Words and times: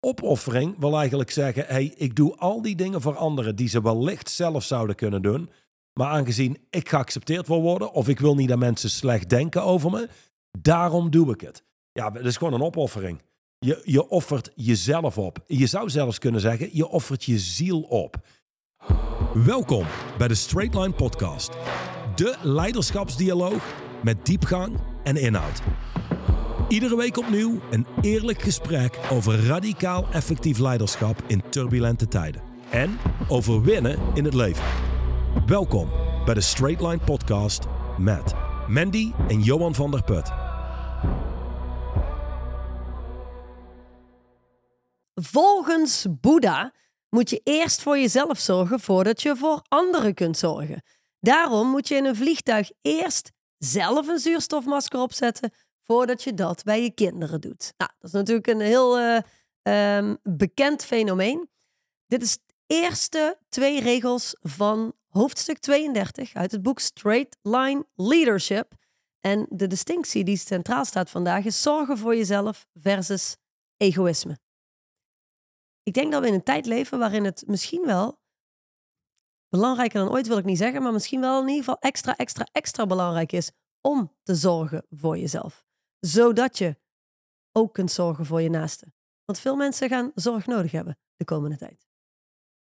opoffering 0.00 0.74
wil 0.78 0.98
eigenlijk 0.98 1.30
zeggen: 1.30 1.64
hey, 1.66 1.94
ik 1.96 2.16
doe 2.16 2.36
al 2.36 2.62
die 2.62 2.76
dingen 2.76 3.00
voor 3.00 3.16
anderen 3.16 3.56
die 3.56 3.68
ze 3.68 3.82
wellicht 3.82 4.30
zelf 4.30 4.64
zouden 4.64 4.96
kunnen 4.96 5.22
doen. 5.22 5.50
Maar 5.92 6.08
aangezien 6.08 6.58
ik 6.70 6.88
geaccepteerd 6.88 7.48
wil 7.48 7.62
worden, 7.62 7.92
of 7.92 8.08
ik 8.08 8.20
wil 8.20 8.34
niet 8.34 8.48
dat 8.48 8.58
mensen 8.58 8.90
slecht 8.90 9.28
denken 9.28 9.62
over 9.62 9.90
me, 9.90 10.08
daarom 10.58 11.10
doe 11.10 11.32
ik 11.32 11.40
het. 11.40 11.62
Ja, 11.92 12.10
dat 12.10 12.24
is 12.24 12.36
gewoon 12.36 12.52
een 12.52 12.62
opoffering. 12.62 13.22
Je, 13.58 13.80
je 13.84 14.08
offert 14.08 14.50
jezelf 14.54 15.18
op. 15.18 15.38
Je 15.46 15.66
zou 15.66 15.90
zelfs 15.90 16.18
kunnen 16.18 16.40
zeggen: 16.40 16.68
je 16.72 16.88
offert 16.88 17.24
je 17.24 17.38
ziel 17.38 17.80
op. 17.80 18.16
Welkom 19.34 19.86
bij 20.18 20.28
de 20.28 20.34
Straight 20.34 20.74
Line 20.74 20.92
Podcast, 20.92 21.50
de 22.14 22.36
leiderschapsdialoog 22.42 23.74
met 24.02 24.26
diepgang 24.26 24.80
en 25.04 25.16
inhoud. 25.16 25.62
Iedere 26.68 26.96
week 26.96 27.16
opnieuw 27.16 27.60
een 27.70 27.86
eerlijk 28.00 28.42
gesprek 28.42 28.98
over 29.12 29.46
radicaal 29.46 30.06
effectief 30.12 30.58
leiderschap 30.58 31.22
in 31.26 31.42
turbulente 31.48 32.08
tijden. 32.08 32.42
En 32.70 32.98
over 33.28 33.62
winnen 33.62 33.98
in 34.14 34.24
het 34.24 34.34
leven. 34.34 34.64
Welkom 35.46 35.90
bij 36.24 36.34
de 36.34 36.40
Straight 36.40 36.80
Line 36.80 36.98
Podcast 36.98 37.64
met 37.98 38.34
Mandy 38.66 39.12
en 39.28 39.42
Johan 39.42 39.74
van 39.74 39.90
der 39.90 40.02
Put. 40.04 40.30
Volgens 45.14 46.06
Boeddha 46.20 46.72
moet 47.08 47.30
je 47.30 47.40
eerst 47.44 47.82
voor 47.82 47.98
jezelf 47.98 48.38
zorgen 48.38 48.80
voordat 48.80 49.22
je 49.22 49.36
voor 49.36 49.62
anderen 49.68 50.14
kunt 50.14 50.36
zorgen. 50.36 50.82
Daarom 51.20 51.68
moet 51.68 51.88
je 51.88 51.94
in 51.94 52.04
een 52.04 52.16
vliegtuig 52.16 52.70
eerst 52.82 53.32
zelf 53.58 54.08
een 54.08 54.18
zuurstofmasker 54.18 55.00
opzetten 55.00 55.52
voordat 55.90 56.22
je 56.22 56.34
dat 56.34 56.62
bij 56.62 56.82
je 56.82 56.90
kinderen 56.90 57.40
doet. 57.40 57.74
Nou, 57.76 57.90
dat 57.98 58.10
is 58.10 58.12
natuurlijk 58.12 58.46
een 58.46 58.60
heel 58.60 58.98
uh, 58.98 59.96
um, 59.96 60.18
bekend 60.22 60.84
fenomeen. 60.84 61.48
Dit 62.06 62.22
is 62.22 62.36
de 62.36 62.54
eerste 62.66 63.38
twee 63.48 63.80
regels 63.80 64.36
van 64.40 64.92
hoofdstuk 65.08 65.58
32 65.58 66.34
uit 66.34 66.52
het 66.52 66.62
boek 66.62 66.78
Straight 66.78 67.36
Line 67.42 67.86
Leadership. 67.94 68.72
En 69.20 69.46
de 69.50 69.66
distinctie 69.66 70.24
die 70.24 70.36
centraal 70.36 70.84
staat 70.84 71.10
vandaag 71.10 71.44
is 71.44 71.62
zorgen 71.62 71.98
voor 71.98 72.16
jezelf 72.16 72.66
versus 72.74 73.36
egoïsme. 73.76 74.38
Ik 75.82 75.94
denk 75.94 76.12
dat 76.12 76.20
we 76.20 76.28
in 76.28 76.34
een 76.34 76.42
tijd 76.42 76.66
leven 76.66 76.98
waarin 76.98 77.24
het 77.24 77.44
misschien 77.46 77.86
wel 77.86 78.18
belangrijker 79.48 80.00
dan 80.00 80.10
ooit 80.10 80.26
wil 80.26 80.38
ik 80.38 80.44
niet 80.44 80.58
zeggen, 80.58 80.82
maar 80.82 80.92
misschien 80.92 81.20
wel 81.20 81.40
in 81.40 81.48
ieder 81.48 81.64
geval 81.64 81.78
extra, 81.80 82.16
extra, 82.16 82.46
extra 82.52 82.86
belangrijk 82.86 83.32
is 83.32 83.50
om 83.80 84.16
te 84.22 84.34
zorgen 84.34 84.86
voor 84.90 85.18
jezelf 85.18 85.67
zodat 86.00 86.58
je 86.58 86.76
ook 87.52 87.74
kunt 87.74 87.90
zorgen 87.90 88.26
voor 88.26 88.42
je 88.42 88.50
naasten. 88.50 88.94
Want 89.24 89.38
veel 89.38 89.56
mensen 89.56 89.88
gaan 89.88 90.12
zorg 90.14 90.46
nodig 90.46 90.70
hebben 90.70 90.98
de 91.16 91.24
komende 91.24 91.56
tijd. 91.56 91.86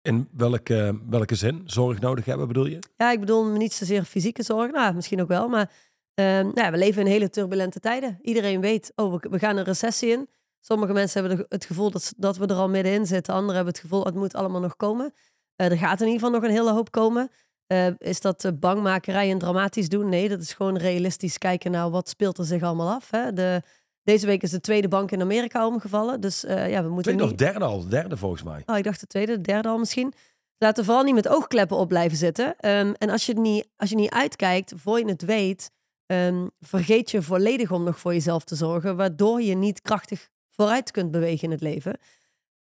In 0.02 0.28
welke, 0.32 1.00
welke 1.08 1.34
zin 1.34 1.62
zorg 1.64 2.00
nodig 2.00 2.24
hebben, 2.24 2.46
bedoel 2.46 2.66
je? 2.66 2.78
Ja, 2.96 3.10
ik 3.10 3.20
bedoel 3.20 3.44
niet 3.44 3.72
zozeer 3.72 4.04
fysieke 4.04 4.42
zorg, 4.42 4.70
nou, 4.70 4.94
misschien 4.94 5.20
ook 5.20 5.28
wel, 5.28 5.48
maar 5.48 5.70
uh, 6.14 6.26
nou, 6.26 6.70
we 6.70 6.76
leven 6.76 7.00
in 7.00 7.06
hele 7.06 7.30
turbulente 7.30 7.80
tijden. 7.80 8.18
Iedereen 8.22 8.60
weet, 8.60 8.92
oh, 8.94 9.12
we, 9.12 9.28
we 9.30 9.38
gaan 9.38 9.56
een 9.56 9.64
recessie 9.64 10.10
in. 10.10 10.28
Sommige 10.60 10.92
mensen 10.92 11.24
hebben 11.24 11.46
het 11.48 11.64
gevoel 11.64 11.90
dat, 11.90 12.12
dat 12.16 12.36
we 12.36 12.46
er 12.46 12.54
al 12.54 12.68
middenin 12.68 13.06
zitten. 13.06 13.34
Anderen 13.34 13.54
hebben 13.54 13.72
het 13.72 13.82
gevoel, 13.82 14.04
het 14.04 14.14
moet 14.14 14.34
allemaal 14.34 14.60
nog 14.60 14.76
komen. 14.76 15.14
Uh, 15.56 15.70
er 15.70 15.78
gaat 15.78 16.00
in 16.00 16.06
ieder 16.06 16.20
geval 16.20 16.40
nog 16.40 16.48
een 16.48 16.56
hele 16.56 16.72
hoop 16.72 16.90
komen. 16.90 17.30
Uh, 17.72 17.86
is 17.98 18.20
dat 18.20 18.52
bangmakerij 18.60 19.30
en 19.30 19.38
dramatisch 19.38 19.88
doen? 19.88 20.08
Nee, 20.08 20.28
dat 20.28 20.40
is 20.40 20.52
gewoon 20.52 20.76
realistisch 20.76 21.38
kijken 21.38 21.70
naar 21.70 21.90
wat 21.90 22.08
speelt 22.08 22.38
er 22.38 22.44
zich 22.44 22.62
allemaal 22.62 22.90
af. 22.90 23.10
Hè? 23.10 23.32
De, 23.32 23.62
deze 24.02 24.26
week 24.26 24.42
is 24.42 24.50
de 24.50 24.60
tweede 24.60 24.88
bank 24.88 25.10
in 25.10 25.20
Amerika 25.20 25.66
omgevallen. 25.66 26.20
Dus 26.20 26.44
uh, 26.44 26.70
ja, 26.70 26.82
we 26.82 26.88
moeten. 26.88 27.16
Tweede 27.16 27.22
niet... 27.22 27.32
of 27.32 27.38
derde 27.38 27.64
al? 27.64 27.88
Derde 27.88 28.16
volgens 28.16 28.42
mij. 28.42 28.62
Oh, 28.66 28.76
ik 28.76 28.84
dacht 28.84 29.00
de 29.00 29.06
tweede, 29.06 29.32
de 29.32 29.40
derde 29.40 29.68
al 29.68 29.78
misschien. 29.78 30.12
Laten 30.58 30.78
we 30.78 30.84
vooral 30.84 31.04
niet 31.04 31.14
met 31.14 31.28
oogkleppen 31.28 31.76
op 31.76 31.88
blijven 31.88 32.18
zitten. 32.18 32.46
Um, 32.46 32.94
en 32.94 33.10
als 33.10 33.26
je, 33.26 33.34
niet, 33.34 33.68
als 33.76 33.90
je 33.90 33.96
niet 33.96 34.10
uitkijkt, 34.10 34.72
voor 34.76 34.98
je 34.98 35.04
het 35.04 35.22
weet, 35.22 35.70
um, 36.06 36.50
vergeet 36.60 37.10
je 37.10 37.22
volledig 37.22 37.70
om 37.70 37.84
nog 37.84 37.98
voor 37.98 38.12
jezelf 38.12 38.44
te 38.44 38.54
zorgen, 38.54 38.96
waardoor 38.96 39.42
je 39.42 39.54
niet 39.54 39.80
krachtig 39.80 40.28
vooruit 40.50 40.90
kunt 40.90 41.10
bewegen 41.10 41.44
in 41.44 41.50
het 41.50 41.60
leven. 41.60 41.98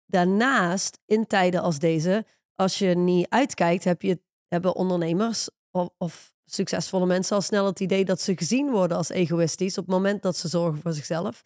Daarnaast, 0.05 0.99
in 1.05 1.27
tijden 1.27 1.61
als 1.61 1.79
deze, 1.79 2.25
als 2.55 2.79
je 2.79 2.87
niet 2.87 3.29
uitkijkt, 3.29 3.83
heb 3.83 4.01
je 4.01 4.19
hebben 4.47 4.75
ondernemers 4.75 5.49
of, 5.71 5.89
of, 5.97 6.35
succesvolle 6.49 7.05
mensen 7.05 7.35
al 7.35 7.41
snel 7.41 7.65
het 7.65 7.79
idee 7.79 8.05
dat 8.05 8.21
ze 8.21 8.37
gezien 8.37 8.71
worden 8.71 8.97
als 8.97 9.09
egoïstisch 9.09 9.77
op 9.77 9.85
het 9.85 9.93
moment 9.93 10.21
dat 10.21 10.37
ze 10.37 10.47
zorgen 10.47 10.81
voor 10.81 10.93
zichzelf. 10.93 11.43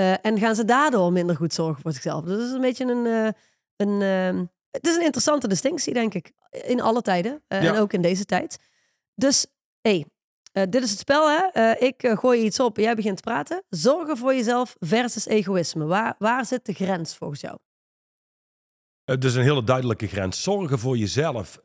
Uh, 0.00 0.26
en 0.26 0.38
gaan 0.38 0.54
ze 0.54 0.64
daardoor 0.64 1.12
minder 1.12 1.36
goed 1.36 1.52
zorgen 1.52 1.82
voor 1.82 1.92
zichzelf. 1.92 2.24
Dus 2.24 2.36
dat 2.36 2.46
is 2.46 2.52
een 2.52 2.60
beetje 2.60 2.84
een. 2.84 3.06
Uh, 3.06 3.28
een 3.76 4.00
uh, 4.36 4.42
het 4.70 4.86
is 4.86 4.94
een 4.94 5.04
interessante 5.04 5.48
distinctie, 5.48 5.92
denk 5.92 6.14
ik. 6.14 6.32
In 6.50 6.80
alle 6.80 7.02
tijden. 7.02 7.42
Ja. 7.48 7.58
En 7.58 7.76
ook 7.76 7.92
in 7.92 8.02
deze 8.02 8.24
tijd. 8.24 8.58
Dus, 9.14 9.46
hé, 9.80 10.04
hey, 10.52 10.66
dit 10.66 10.82
is 10.82 10.90
het 10.90 10.98
spel, 10.98 11.30
hè? 11.30 11.70
ik 11.72 12.12
gooi 12.14 12.38
je 12.38 12.44
iets 12.44 12.60
op 12.60 12.76
jij 12.76 12.94
begint 12.94 13.16
te 13.16 13.22
praten. 13.22 13.62
Zorgen 13.68 14.16
voor 14.16 14.34
jezelf 14.34 14.76
versus 14.78 15.26
egoïsme. 15.26 15.84
Waar, 15.84 16.14
waar 16.18 16.46
zit 16.46 16.66
de 16.66 16.72
grens 16.72 17.16
volgens 17.16 17.40
jou? 17.40 17.58
Het 19.04 19.24
is 19.24 19.34
een 19.34 19.42
hele 19.42 19.64
duidelijke 19.64 20.06
grens. 20.06 20.42
Zorgen 20.42 20.78
voor 20.78 20.96
jezelf 20.96 21.58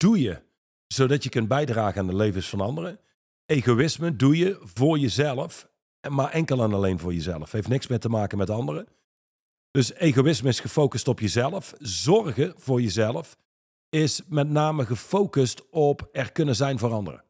doe 0.00 0.20
je 0.20 0.42
zodat 0.86 1.22
je 1.22 1.28
kunt 1.28 1.48
bijdragen 1.48 2.00
aan 2.00 2.06
de 2.06 2.16
levens 2.16 2.48
van 2.48 2.60
anderen. 2.60 3.00
Egoïsme 3.46 4.16
doe 4.16 4.36
je 4.36 4.58
voor 4.60 4.98
jezelf, 4.98 5.68
maar 6.08 6.30
enkel 6.30 6.62
en 6.62 6.72
alleen 6.72 6.98
voor 6.98 7.14
jezelf. 7.14 7.52
Heeft 7.52 7.68
niks 7.68 7.86
meer 7.86 7.98
te 7.98 8.08
maken 8.08 8.38
met 8.38 8.50
anderen. 8.50 8.86
Dus 9.70 9.92
egoïsme 9.94 10.48
is 10.48 10.60
gefocust 10.60 11.08
op 11.08 11.20
jezelf. 11.20 11.74
Zorgen 11.78 12.54
voor 12.56 12.82
jezelf 12.82 13.36
is 13.88 14.22
met 14.28 14.48
name 14.48 14.86
gefocust 14.86 15.70
op 15.70 16.08
er 16.12 16.32
kunnen 16.32 16.56
zijn 16.56 16.78
voor 16.78 16.92
anderen. 16.92 17.24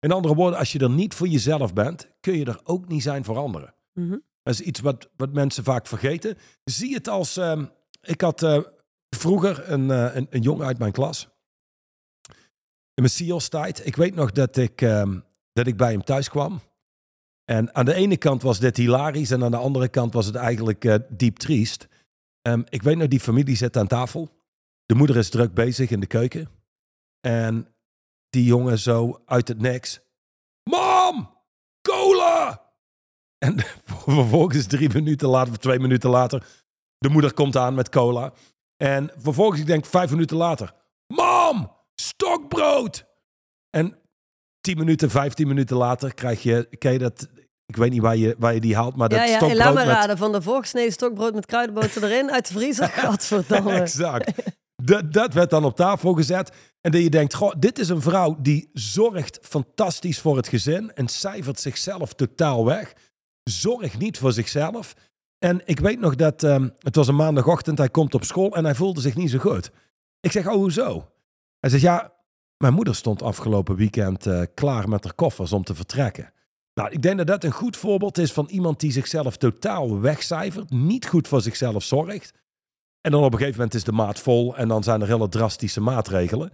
In 0.00 0.12
andere 0.12 0.34
woorden, 0.34 0.58
als 0.58 0.72
je 0.72 0.78
er 0.78 0.90
niet 0.90 1.14
voor 1.14 1.28
jezelf 1.28 1.72
bent, 1.72 2.08
kun 2.20 2.38
je 2.38 2.44
er 2.44 2.60
ook 2.64 2.88
niet 2.88 3.02
zijn 3.02 3.24
voor 3.24 3.36
anderen. 3.36 3.74
Mm 3.92 4.08
-hmm. 4.08 4.22
Dat 4.42 4.54
is 4.54 4.60
iets 4.60 4.80
wat, 4.80 5.10
wat 5.16 5.32
mensen 5.32 5.64
vaak 5.64 5.86
vergeten. 5.86 6.36
Zie 6.64 6.94
het 6.94 7.08
als. 7.08 7.38
Uh, 7.38 7.62
ik 8.00 8.20
had 8.20 8.42
uh, 8.42 8.58
vroeger 9.08 9.70
een, 9.70 9.88
uh, 9.88 10.14
een, 10.14 10.26
een 10.30 10.40
jongen 10.40 10.66
uit 10.66 10.78
mijn 10.78 10.92
klas 10.92 11.31
in 12.94 13.02
mijn 13.02 13.10
SEALS-tijd. 13.10 13.86
Ik 13.86 13.96
weet 13.96 14.14
nog 14.14 14.32
dat 14.32 14.56
ik, 14.56 14.80
um, 14.80 15.24
dat 15.52 15.66
ik 15.66 15.76
bij 15.76 15.90
hem 15.90 16.04
thuis 16.04 16.28
kwam. 16.28 16.60
En 17.44 17.74
aan 17.74 17.84
de 17.84 17.94
ene 17.94 18.16
kant 18.16 18.42
was 18.42 18.58
dit 18.58 18.76
hilarisch 18.76 19.30
en 19.30 19.44
aan 19.44 19.50
de 19.50 19.56
andere 19.56 19.88
kant 19.88 20.12
was 20.12 20.26
het 20.26 20.34
eigenlijk 20.34 20.84
uh, 20.84 20.94
diep 21.08 21.36
triest. 21.36 21.88
Um, 22.48 22.64
ik 22.68 22.82
weet 22.82 22.96
nog, 22.96 23.08
die 23.08 23.20
familie 23.20 23.56
zit 23.56 23.76
aan 23.76 23.86
tafel. 23.86 24.30
De 24.86 24.94
moeder 24.94 25.16
is 25.16 25.30
druk 25.30 25.54
bezig 25.54 25.90
in 25.90 26.00
de 26.00 26.06
keuken. 26.06 26.48
En 27.20 27.66
die 28.30 28.44
jongen 28.44 28.78
zo 28.78 29.22
uit 29.26 29.48
het 29.48 29.60
niks. 29.60 30.00
Mam, 30.70 31.38
cola! 31.88 32.62
En 33.38 33.58
vervolgens 34.06 34.66
drie 34.66 34.92
minuten 34.92 35.28
later, 35.28 35.52
of 35.52 35.58
twee 35.58 35.78
minuten 35.78 36.10
later, 36.10 36.46
de 36.98 37.08
moeder 37.08 37.34
komt 37.34 37.56
aan 37.56 37.74
met 37.74 37.88
cola. 37.88 38.32
En 38.76 39.10
vervolgens, 39.16 39.60
ik 39.60 39.66
denk 39.66 39.86
vijf 39.86 40.10
minuten 40.10 40.36
later, 40.36 40.74
mam, 41.06 41.72
stokbrood. 42.22 43.04
En 43.70 43.98
10 44.60 44.78
minuten, 44.78 45.10
15 45.10 45.46
minuten 45.46 45.76
later 45.76 46.14
krijg 46.14 46.42
je, 46.42 46.68
ken 46.78 46.92
je 46.92 46.98
dat, 46.98 47.28
ik 47.66 47.76
weet 47.76 47.90
niet 47.90 48.00
waar 48.00 48.16
je, 48.16 48.36
waar 48.38 48.54
je 48.54 48.60
die 48.60 48.76
haalt, 48.76 48.96
maar 48.96 49.08
dat 49.08 49.18
ja, 49.18 49.24
ja, 49.24 49.36
stokbrood 49.36 49.58
laat 49.58 49.74
me 49.74 49.84
raden, 49.84 50.18
van 50.18 50.32
de 50.32 50.42
voorgesneden 50.42 50.92
stokbrood 50.92 51.34
met 51.34 51.46
kruidenboter 51.46 52.04
erin 52.04 52.30
uit 52.30 52.46
de 52.46 52.52
vriezer. 52.52 52.88
Godverdamme. 53.06 53.72
exact. 53.72 54.32
Dat, 54.82 55.12
dat 55.12 55.34
werd 55.34 55.50
dan 55.50 55.64
op 55.64 55.76
tafel 55.76 56.12
gezet. 56.12 56.52
En 56.80 56.90
dat 56.90 57.02
je 57.02 57.10
denkt, 57.10 57.34
goh, 57.34 57.52
dit 57.58 57.78
is 57.78 57.88
een 57.88 58.02
vrouw 58.02 58.36
die 58.40 58.70
zorgt 58.72 59.38
fantastisch 59.42 60.20
voor 60.20 60.36
het 60.36 60.48
gezin 60.48 60.92
en 60.94 61.08
cijfert 61.08 61.60
zichzelf 61.60 62.12
totaal 62.12 62.64
weg. 62.64 62.92
Zorgt 63.42 63.98
niet 63.98 64.18
voor 64.18 64.32
zichzelf. 64.32 64.94
En 65.38 65.60
ik 65.64 65.80
weet 65.80 66.00
nog 66.00 66.14
dat, 66.14 66.42
um, 66.42 66.72
het 66.78 66.96
was 66.96 67.08
een 67.08 67.16
maandagochtend, 67.16 67.78
hij 67.78 67.88
komt 67.88 68.14
op 68.14 68.24
school 68.24 68.56
en 68.56 68.64
hij 68.64 68.74
voelde 68.74 69.00
zich 69.00 69.16
niet 69.16 69.30
zo 69.30 69.38
goed. 69.38 69.70
Ik 70.20 70.32
zeg, 70.32 70.46
oh, 70.46 70.54
hoezo? 70.54 71.11
Hij 71.62 71.70
zegt, 71.70 71.82
ja, 71.82 72.12
mijn 72.56 72.74
moeder 72.74 72.94
stond 72.94 73.22
afgelopen 73.22 73.76
weekend 73.76 74.26
uh, 74.26 74.42
klaar 74.54 74.88
met 74.88 75.04
haar 75.04 75.14
koffers 75.14 75.52
om 75.52 75.64
te 75.64 75.74
vertrekken. 75.74 76.32
Nou, 76.74 76.90
ik 76.90 77.02
denk 77.02 77.18
dat 77.18 77.26
dat 77.26 77.44
een 77.44 77.52
goed 77.52 77.76
voorbeeld 77.76 78.18
is 78.18 78.32
van 78.32 78.46
iemand 78.46 78.80
die 78.80 78.92
zichzelf 78.92 79.36
totaal 79.36 80.00
wegcijfert, 80.00 80.70
niet 80.70 81.06
goed 81.06 81.28
voor 81.28 81.40
zichzelf 81.40 81.82
zorgt. 81.82 82.32
En 83.00 83.10
dan 83.10 83.24
op 83.24 83.32
een 83.32 83.38
gegeven 83.38 83.56
moment 83.56 83.74
is 83.74 83.84
de 83.84 83.92
maat 83.92 84.18
vol 84.18 84.56
en 84.56 84.68
dan 84.68 84.82
zijn 84.82 85.00
er 85.00 85.06
hele 85.06 85.28
drastische 85.28 85.80
maatregelen. 85.80 86.52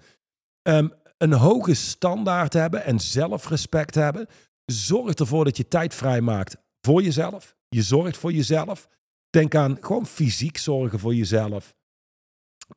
Um, 0.63 0.93
een 1.19 1.33
hoge 1.33 1.75
standaard 1.75 2.53
hebben 2.53 2.85
en 2.85 3.01
zelfrespect 3.01 3.95
hebben, 3.95 4.27
zorgt 4.65 5.21
ervoor 5.21 5.45
dat 5.45 5.57
je 5.57 5.69
tijd 5.69 5.95
vrijmaakt 5.95 6.57
voor 6.81 7.03
jezelf. 7.03 7.57
Je 7.69 7.83
zorgt 7.83 8.17
voor 8.17 8.33
jezelf. 8.33 8.89
Denk 9.31 9.55
aan 9.55 9.77
gewoon 9.81 10.07
fysiek 10.07 10.59
zorgen 10.59 10.99
voor 10.99 11.15
jezelf 11.15 11.75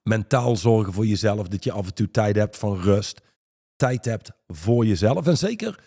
mentaal 0.04 0.56
zorgen 0.56 0.94
voor 0.94 1.06
jezelf. 1.06 1.48
Dat 1.48 1.64
je 1.64 1.72
af 1.72 1.86
en 1.86 1.94
toe 1.94 2.12
tijd 2.12 2.36
hebt 2.36 2.58
van 2.58 2.80
rust. 2.82 3.22
Tijd 3.76 4.06
hebt 4.06 4.32
voor 4.48 4.86
jezelf. 4.86 5.28
En 5.28 5.38
zeker 5.38 5.80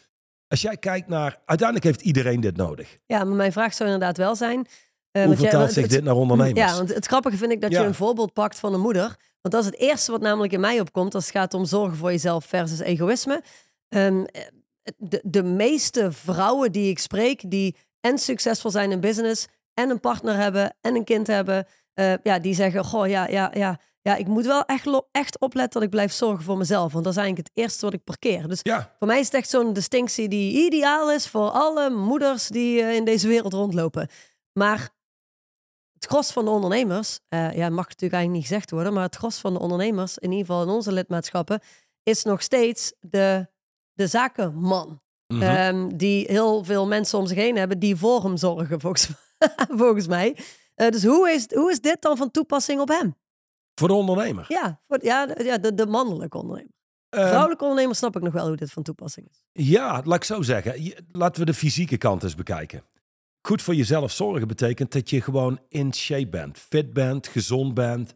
als 0.49 0.61
jij 0.63 0.77
kijkt 0.77 1.09
naar. 1.09 1.39
Uiteindelijk 1.45 1.87
heeft 1.87 2.01
iedereen 2.07 2.41
dit 2.41 2.57
nodig. 2.57 2.99
Ja, 3.07 3.25
maar 3.25 3.37
mijn 3.37 3.53
vraag 3.53 3.75
zou 3.75 3.91
inderdaad 3.91 4.17
wel 4.17 4.37
zijn. 4.37 4.67
Eh, 5.11 5.25
Hoe 5.25 5.37
vertaalt 5.37 5.73
zich 5.73 5.83
het- 5.83 5.91
dit 5.93 6.05
naar 6.05 6.15
ondernemers? 6.15 6.71
Ja, 6.71 6.77
want 6.77 6.95
het 6.95 7.07
grappige 7.07 7.37
vind 7.37 7.53
ik 7.53 7.61
dat 7.61 7.71
Ja. 7.71 7.81
je 7.81 7.87
een 7.87 7.95
voorbeeld 7.95 8.33
pakt 8.33 8.59
van 8.59 8.75
een 8.75 8.81
moeder. 8.81 9.17
Want 9.41 9.55
dat 9.55 9.61
is 9.61 9.67
het 9.67 9.79
eerste 9.79 10.11
wat 10.11 10.21
namelijk 10.21 10.53
in 10.53 10.61
mij 10.61 10.81
opkomt 10.81 11.15
als 11.15 11.25
het 11.27 11.35
gaat 11.37 11.55
om 11.55 11.65
zorgen 11.65 11.97
voor 11.97 12.11
jezelf 12.11 12.45
versus 12.45 12.79
egoïsme. 12.79 13.43
Ehm, 13.89 14.25
eh, 14.25 14.43
de, 14.97 15.21
de 15.25 15.43
meeste 15.43 16.13
vrouwen 16.13 16.73
die 16.73 16.91
ik 16.91 16.99
spreek, 16.99 17.51
die 17.51 17.77
en 18.01 18.19
succesvol 18.19 18.71
zijn 18.71 18.91
in 18.93 19.01
business, 19.01 19.47
en 19.75 19.91
een 19.91 20.01
partner 20.01 20.37
hebben, 20.37 20.75
en 20.81 20.95
een 20.95 21.05
kind 21.05 21.27
hebben, 21.27 21.67
eh, 21.95 22.13
ja, 22.23 22.39
die 22.39 22.55
zeggen, 22.55 22.85
goh, 22.85 23.09
ja, 23.09 23.29
ja, 23.29 23.51
ja, 23.55 23.81
ja, 24.09 24.17
ik 24.17 24.27
moet 24.27 24.47
wel 24.47 24.65
echt, 24.65 24.89
echt 25.11 25.39
opletten 25.39 25.73
dat 25.73 25.83
ik 25.83 25.91
blijf 25.91 26.13
zorgen 26.13 26.45
voor 26.45 26.57
mezelf. 26.57 26.93
Want 26.93 27.05
dat 27.05 27.13
is 27.13 27.19
eigenlijk 27.19 27.49
het 27.49 27.57
eerste 27.65 27.85
wat 27.85 27.95
ik 27.95 28.05
parkeer. 28.05 28.49
Dus 28.49 28.61
Ja, 28.63 28.95
voor 28.99 29.07
mij 29.07 29.19
is 29.19 29.25
het 29.25 29.35
echt 29.35 29.51
zo'n 29.51 29.73
distinctie 29.73 30.29
die 30.29 30.65
ideaal 30.67 31.13
is 31.13 31.29
voor 31.29 31.51
alle 31.51 31.91
moeders 31.91 32.49
die 32.49 32.83
eh, 32.83 32.95
in 32.95 33.05
deze 33.05 33.29
wereld 33.29 33.53
rondlopen. 33.53 34.09
Maar 34.53 34.91
het 35.93 36.05
gros 36.07 36.33
van 36.33 36.45
de 36.45 36.51
ondernemers, 36.51 37.21
eh, 37.29 37.39
ja, 37.57 37.69
mag 37.69 37.89
natuurlijk 37.89 38.13
eigenlijk 38.13 38.31
niet 38.33 38.43
gezegd 38.43 38.71
worden, 38.71 38.93
maar 38.93 39.03
het 39.03 39.17
gros 39.17 39.39
van 39.39 39.53
de 39.53 39.59
ondernemers, 39.59 40.19
in 40.19 40.31
ieder 40.31 40.47
geval 40.47 40.63
in 40.63 40.69
onze 40.69 40.93
lidmaatschappen, 40.93 41.61
is 42.03 42.23
nog 42.23 42.43
steeds 42.43 42.93
de, 43.01 43.47
de 43.93 44.07
zakenman. 44.07 45.03
mhm. 45.27 45.43
Ehm, 45.43 45.97
die 45.97 46.27
heel 46.29 46.65
veel 46.65 46.87
mensen 46.87 47.19
om 47.19 47.27
zich 47.27 47.37
heen 47.37 47.57
hebben 47.57 47.79
die 47.79 47.97
voor 47.97 48.23
hem 48.23 48.37
zorgen, 48.37 48.81
volgens, 48.81 49.09
volgens 49.81 50.07
mij. 50.07 50.37
Eh, 50.75 50.89
dus 50.89 51.05
hoe 51.05 51.31
is, 51.31 51.47
hoe 51.55 51.71
is 51.71 51.81
dit 51.81 52.03
dan 52.03 52.17
van 52.17 52.31
toepassing 52.31 52.81
op 52.81 52.89
hem? 52.89 53.15
Voor 53.75 53.89
de 53.89 53.95
ondernemer. 53.95 54.45
Ja, 54.49 54.81
voor, 54.89 55.05
ja, 55.05 55.27
de- 55.27 55.45
ja 55.45 55.59
de, 55.59 55.75
de 55.75 55.87
mannelijke 55.87 56.39
ondernemer. 56.39 56.73
Ehm, 57.09 57.27
Vrouwelijke 57.27 57.65
ondernemer 57.65 57.97
snap 57.97 58.17
ik 58.17 58.23
nog 58.23 58.33
wel 58.33 58.47
hoe 58.47 58.57
dit 58.57 58.71
van 58.73 58.83
toepassing 58.83 59.29
is. 59.31 59.45
Ja, 59.53 60.03
laat 60.05 60.17
ik 60.17 60.25
zo 60.25 60.43
zeggen. 60.43 60.93
Laten 61.13 61.41
we 61.41 61.47
de 61.47 61.55
fysieke 61.55 61.97
kant 61.97 62.23
eens 62.23 62.35
bekijken. 62.35 62.85
Goed 63.47 63.63
voor 63.63 63.75
jezelf 63.75 64.13
zorgen 64.13 64.49
betekent 64.49 64.93
dat 64.93 65.11
je 65.11 65.21
gewoon 65.21 65.61
in 65.69 65.95
shape 65.95 66.29
bent, 66.29 66.59
fit 66.59 66.93
bent, 66.93 67.27
gezond 67.27 67.75
bent. 67.75 68.15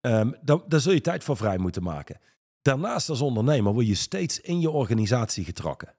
Ehm 0.00 0.32
daar, 0.42 0.58
daar 0.68 0.80
zul 0.80 0.92
je 0.92 1.00
tijd 1.00 1.24
voor 1.24 1.36
vrij 1.36 1.58
moeten 1.58 1.82
maken. 1.82 2.20
Daarnaast 2.62 3.08
als 3.08 3.20
ondernemer 3.20 3.72
word 3.72 3.86
je 3.86 3.94
steeds 3.94 4.40
in 4.40 4.60
je 4.60 4.70
organisatie 4.70 5.44
getrokken. 5.44 5.94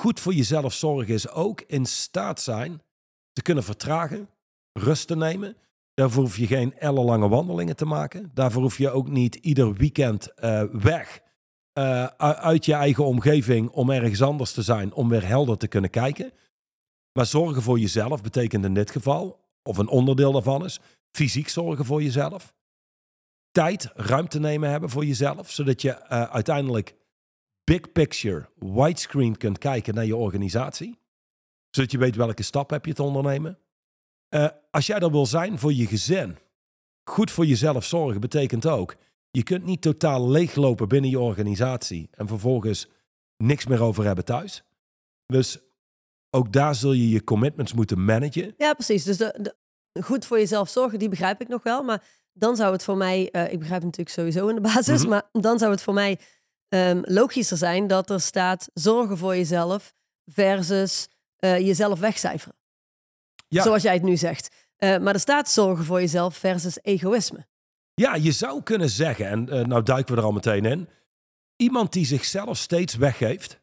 Goed 0.00 0.20
voor 0.20 0.32
jezelf 0.34 0.72
zorgen 0.72 1.14
is 1.14 1.28
ook 1.28 1.60
in 1.60 1.86
staat 1.86 2.40
zijn 2.40 2.82
te 3.32 3.42
kunnen 3.42 3.64
vertragen, 3.64 4.28
rust 4.72 5.06
te 5.06 5.16
nemen. 5.16 5.56
Daarvoor 5.96 6.22
hoef 6.22 6.36
je 6.36 6.46
geen 6.46 6.78
ellenlange 6.78 7.28
wandelingen 7.28 7.76
te 7.76 7.84
maken. 7.84 8.30
Daarvoor 8.34 8.62
hoef 8.62 8.78
je 8.78 8.90
ook 8.90 9.08
niet 9.08 9.34
ieder 9.34 9.74
weekend 9.74 10.34
eh, 10.34 10.62
weg 10.72 11.20
eh, 11.72 12.04
uit 12.20 12.64
je 12.64 12.74
eigen 12.74 13.04
omgeving 13.04 13.70
om 13.70 13.90
ergens 13.90 14.22
anders 14.22 14.52
te 14.52 14.62
zijn, 14.62 14.92
om 14.92 15.08
weer 15.08 15.26
helder 15.26 15.56
te 15.56 15.68
kunnen 15.68 15.90
kijken. 15.90 16.32
Maar 17.12 17.26
zorgen 17.26 17.62
voor 17.62 17.78
jezelf 17.78 18.22
betekent 18.22 18.64
in 18.64 18.74
dit 18.74 18.90
geval, 18.90 19.40
of 19.62 19.78
een 19.78 19.88
onderdeel 19.88 20.32
daarvan 20.32 20.64
is, 20.64 20.80
fysiek 21.10 21.48
zorgen 21.48 21.84
voor 21.84 22.02
jezelf. 22.02 22.54
Tijd, 23.50 23.90
ruimte 23.94 24.40
nemen 24.40 24.70
hebben 24.70 24.90
voor 24.90 25.04
jezelf, 25.04 25.50
zodat 25.50 25.82
je 25.82 25.92
eh, 25.92 26.22
uiteindelijk 26.22 26.96
big 27.64 27.92
picture, 27.92 28.48
widescreen 28.56 29.36
kunt 29.36 29.58
kijken 29.58 29.94
naar 29.94 30.06
je 30.06 30.16
organisatie. 30.16 30.98
Zodat 31.70 31.90
je 31.90 31.98
weet 31.98 32.16
welke 32.16 32.42
stap 32.42 32.70
heb 32.70 32.86
je 32.86 32.92
te 32.92 33.02
ondernemen. 33.02 33.58
Eh, 34.28 34.48
als 34.70 34.86
jij 34.86 34.98
er 34.98 35.10
wil 35.10 35.26
zijn 35.26 35.58
voor 35.58 35.72
je 35.72 35.86
gezin, 35.86 36.38
goed 37.10 37.30
voor 37.30 37.46
jezelf 37.46 37.84
zorgen 37.84 38.20
betekent 38.20 38.66
ook, 38.66 38.96
je 39.30 39.42
kunt 39.42 39.64
niet 39.64 39.82
totaal 39.82 40.28
leeglopen 40.28 40.88
binnen 40.88 41.10
je 41.10 41.18
organisatie 41.20 42.08
en 42.12 42.28
vervolgens 42.28 42.88
niks 43.36 43.66
meer 43.66 43.82
over 43.82 44.04
hebben 44.04 44.24
thuis. 44.24 44.62
Dus 45.26 45.58
ook 46.30 46.52
daar 46.52 46.74
zul 46.74 46.92
je 46.92 47.08
je 47.08 47.24
commitments 47.24 47.72
moeten 47.72 48.04
managen. 48.04 48.54
Ja, 48.56 48.74
precies. 48.74 49.04
Dus 49.04 49.16
de, 49.16 49.38
de- 49.40 50.02
goed 50.02 50.24
voor 50.26 50.38
jezelf 50.38 50.68
zorgen, 50.68 50.98
die 50.98 51.08
begrijp 51.08 51.40
ik 51.40 51.48
nog 51.48 51.62
wel. 51.62 51.82
Maar 51.82 52.04
dan 52.32 52.56
zou 52.56 52.72
het 52.72 52.82
voor 52.82 52.96
mij, 52.96 53.30
eh, 53.30 53.52
ik 53.52 53.58
begrijp 53.58 53.82
het 53.82 53.96
natuurlijk 53.96 54.16
sowieso 54.16 54.48
in 54.48 54.54
de 54.54 54.60
basis, 54.74 55.00
Mhm. 55.00 55.08
maar 55.08 55.28
dan 55.32 55.58
zou 55.58 55.70
het 55.70 55.82
voor 55.82 55.94
mij 55.94 56.18
ehm, 56.68 57.00
logischer 57.02 57.56
zijn 57.56 57.86
dat 57.86 58.10
er 58.10 58.20
staat 58.20 58.68
zorgen 58.74 59.18
voor 59.18 59.36
jezelf 59.36 59.94
versus 60.24 61.08
eh, 61.36 61.58
jezelf 61.58 61.98
wegcijferen. 62.00 62.55
Ja. 63.48 63.62
Zoals 63.62 63.82
jij 63.82 63.94
het 63.94 64.02
nu 64.02 64.16
zegt. 64.16 64.66
Eh, 64.76 64.98
maar 64.98 65.14
er 65.14 65.20
staat 65.20 65.50
zorgen 65.50 65.84
voor 65.84 66.00
jezelf 66.00 66.36
versus 66.36 66.78
egoïsme. 66.82 67.46
Ja, 67.94 68.14
je 68.14 68.32
zou 68.32 68.62
kunnen 68.62 68.90
zeggen, 68.90 69.26
en 69.26 69.48
eh, 69.48 69.64
nou 69.64 69.82
duiken 69.82 70.14
we 70.14 70.20
er 70.20 70.26
al 70.26 70.32
meteen 70.32 70.64
in. 70.64 70.88
Iemand 71.56 71.92
die 71.92 72.06
zichzelf 72.06 72.56
steeds 72.56 72.94
weggeeft, 72.94 73.60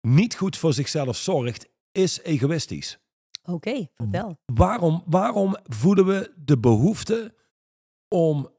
niet 0.00 0.34
goed 0.34 0.56
voor 0.56 0.72
zichzelf 0.72 1.16
zorgt, 1.16 1.68
is 1.92 2.20
egoïstisch. 2.22 2.98
Oké, 3.42 3.88
vertel. 3.96 4.38
Waarom, 4.44 5.02
waarom 5.06 5.56
voelen 5.62 6.06
we 6.06 6.32
de 6.36 6.58
behoefte 6.58 7.34
om 8.08 8.50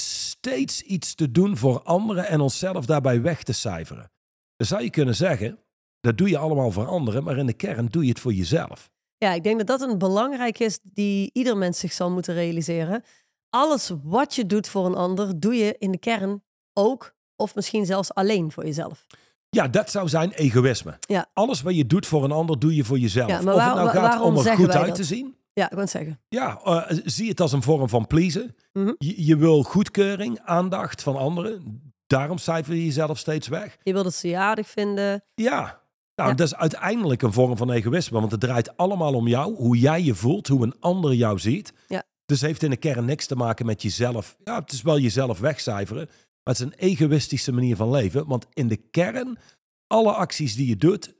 steeds 0.00 0.82
iets 0.82 1.14
te 1.14 1.30
doen 1.30 1.56
voor 1.56 1.82
anderen 1.82 2.26
en 2.26 2.40
onszelf 2.40 2.86
daarbij 2.86 3.22
weg 3.22 3.42
te 3.42 3.52
cijferen? 3.52 4.10
Dan 4.56 4.66
zou 4.66 4.82
je 4.82 4.90
kunnen 4.90 5.14
zeggen, 5.14 5.58
dat 6.00 6.18
doe 6.18 6.28
je 6.28 6.38
allemaal 6.38 6.70
voor 6.70 6.86
anderen, 6.86 7.24
maar 7.24 7.38
in 7.38 7.46
de 7.46 7.52
kern 7.52 7.86
doe 7.86 8.02
je 8.02 8.08
het 8.08 8.20
voor 8.20 8.32
jezelf. 8.32 8.90
Ja, 9.24 9.32
ik 9.32 9.42
denk 9.42 9.58
dat 9.58 9.66
dat 9.66 9.88
een 9.88 9.98
belangrijk 9.98 10.58
is 10.58 10.78
die 10.82 11.30
ieder 11.32 11.56
mens 11.56 11.78
zich 11.78 11.92
zal 11.92 12.10
moeten 12.10 12.34
realiseren. 12.34 13.04
Alles 13.50 13.92
wat 14.02 14.34
je 14.34 14.46
doet 14.46 14.68
voor 14.68 14.86
een 14.86 14.94
ander, 14.94 15.40
doe 15.40 15.54
je 15.54 15.76
in 15.78 15.90
de 15.90 15.98
kern 15.98 16.42
ook 16.72 17.14
of 17.36 17.54
misschien 17.54 17.86
zelfs 17.86 18.14
alleen 18.14 18.52
voor 18.52 18.64
jezelf. 18.64 19.06
Ja, 19.48 19.68
dat 19.68 19.90
zou 19.90 20.08
zijn 20.08 20.32
egoïsme. 20.32 20.98
Ja. 21.00 21.26
Alles 21.32 21.62
wat 21.62 21.76
je 21.76 21.86
doet 21.86 22.06
voor 22.06 22.24
een 22.24 22.32
ander, 22.32 22.58
doe 22.58 22.74
je 22.74 22.84
voor 22.84 22.98
jezelf. 22.98 23.28
Ja, 23.28 23.40
maar 23.40 23.54
of 23.54 23.64
het 23.64 23.74
nou 23.74 23.88
gaat 23.88 24.20
om 24.20 24.36
er 24.36 24.56
goed 24.56 24.70
uit 24.70 24.86
dat? 24.86 24.94
te 24.94 25.04
zien. 25.04 25.36
Ja, 25.52 25.64
ik 25.64 25.70
wil 25.70 25.80
het 25.80 25.90
zeggen. 25.90 26.20
Ja, 26.28 26.60
eh, 26.64 26.98
zie 27.04 27.28
het 27.28 27.40
als 27.40 27.52
een 27.52 27.62
vorm 27.62 27.88
van 27.88 28.06
pleasen. 28.06 28.54
Mhm. 28.72 28.92
je, 28.98 29.26
je 29.26 29.36
wil 29.36 29.62
goedkeuring, 29.62 30.40
aandacht 30.44 31.02
van 31.02 31.16
anderen. 31.16 31.92
Daarom 32.06 32.38
cijfer 32.38 32.74
je 32.74 32.84
jezelf 32.84 33.18
steeds 33.18 33.48
weg. 33.48 33.76
Je 33.82 33.92
wil 33.92 34.02
dat 34.02 34.14
ze 34.14 34.28
je 34.28 34.38
aardig 34.38 34.68
vinden. 34.68 35.24
Ja, 35.34 35.82
nou, 36.14 36.28
Ja. 36.30 36.34
dat 36.34 36.46
is 36.46 36.54
uiteindelijk 36.54 37.22
een 37.22 37.32
vorm 37.32 37.56
van 37.56 37.70
egoïsme. 37.70 38.18
Want 38.20 38.30
het 38.32 38.40
draait 38.40 38.76
allemaal 38.76 39.14
om 39.14 39.28
jou, 39.28 39.54
hoe 39.54 39.78
jij 39.78 40.02
je 40.02 40.14
voelt, 40.14 40.48
hoe 40.48 40.62
een 40.62 40.74
ander 40.80 41.14
jou 41.14 41.38
ziet. 41.38 41.72
Ja. 41.88 42.02
Dus 42.26 42.40
heeft 42.40 42.62
in 42.62 42.70
de 42.70 42.76
kern 42.76 43.04
niks 43.04 43.26
te 43.26 43.36
maken 43.36 43.66
met 43.66 43.82
jezelf. 43.82 44.36
Ja, 44.44 44.60
het 44.60 44.72
is 44.72 44.82
wel 44.82 44.98
jezelf 44.98 45.38
wegcijferen. 45.38 46.06
Maar 46.42 46.54
het 46.54 46.58
is 46.58 46.64
een 46.72 46.88
egoïstische 46.88 47.52
manier 47.52 47.76
van 47.76 47.90
leven. 47.90 48.26
Want 48.26 48.46
in 48.52 48.68
de 48.68 48.76
kern, 48.76 49.38
alle 49.86 50.12
acties 50.12 50.54
die 50.54 50.68
je 50.68 50.76
doet, 50.76 51.14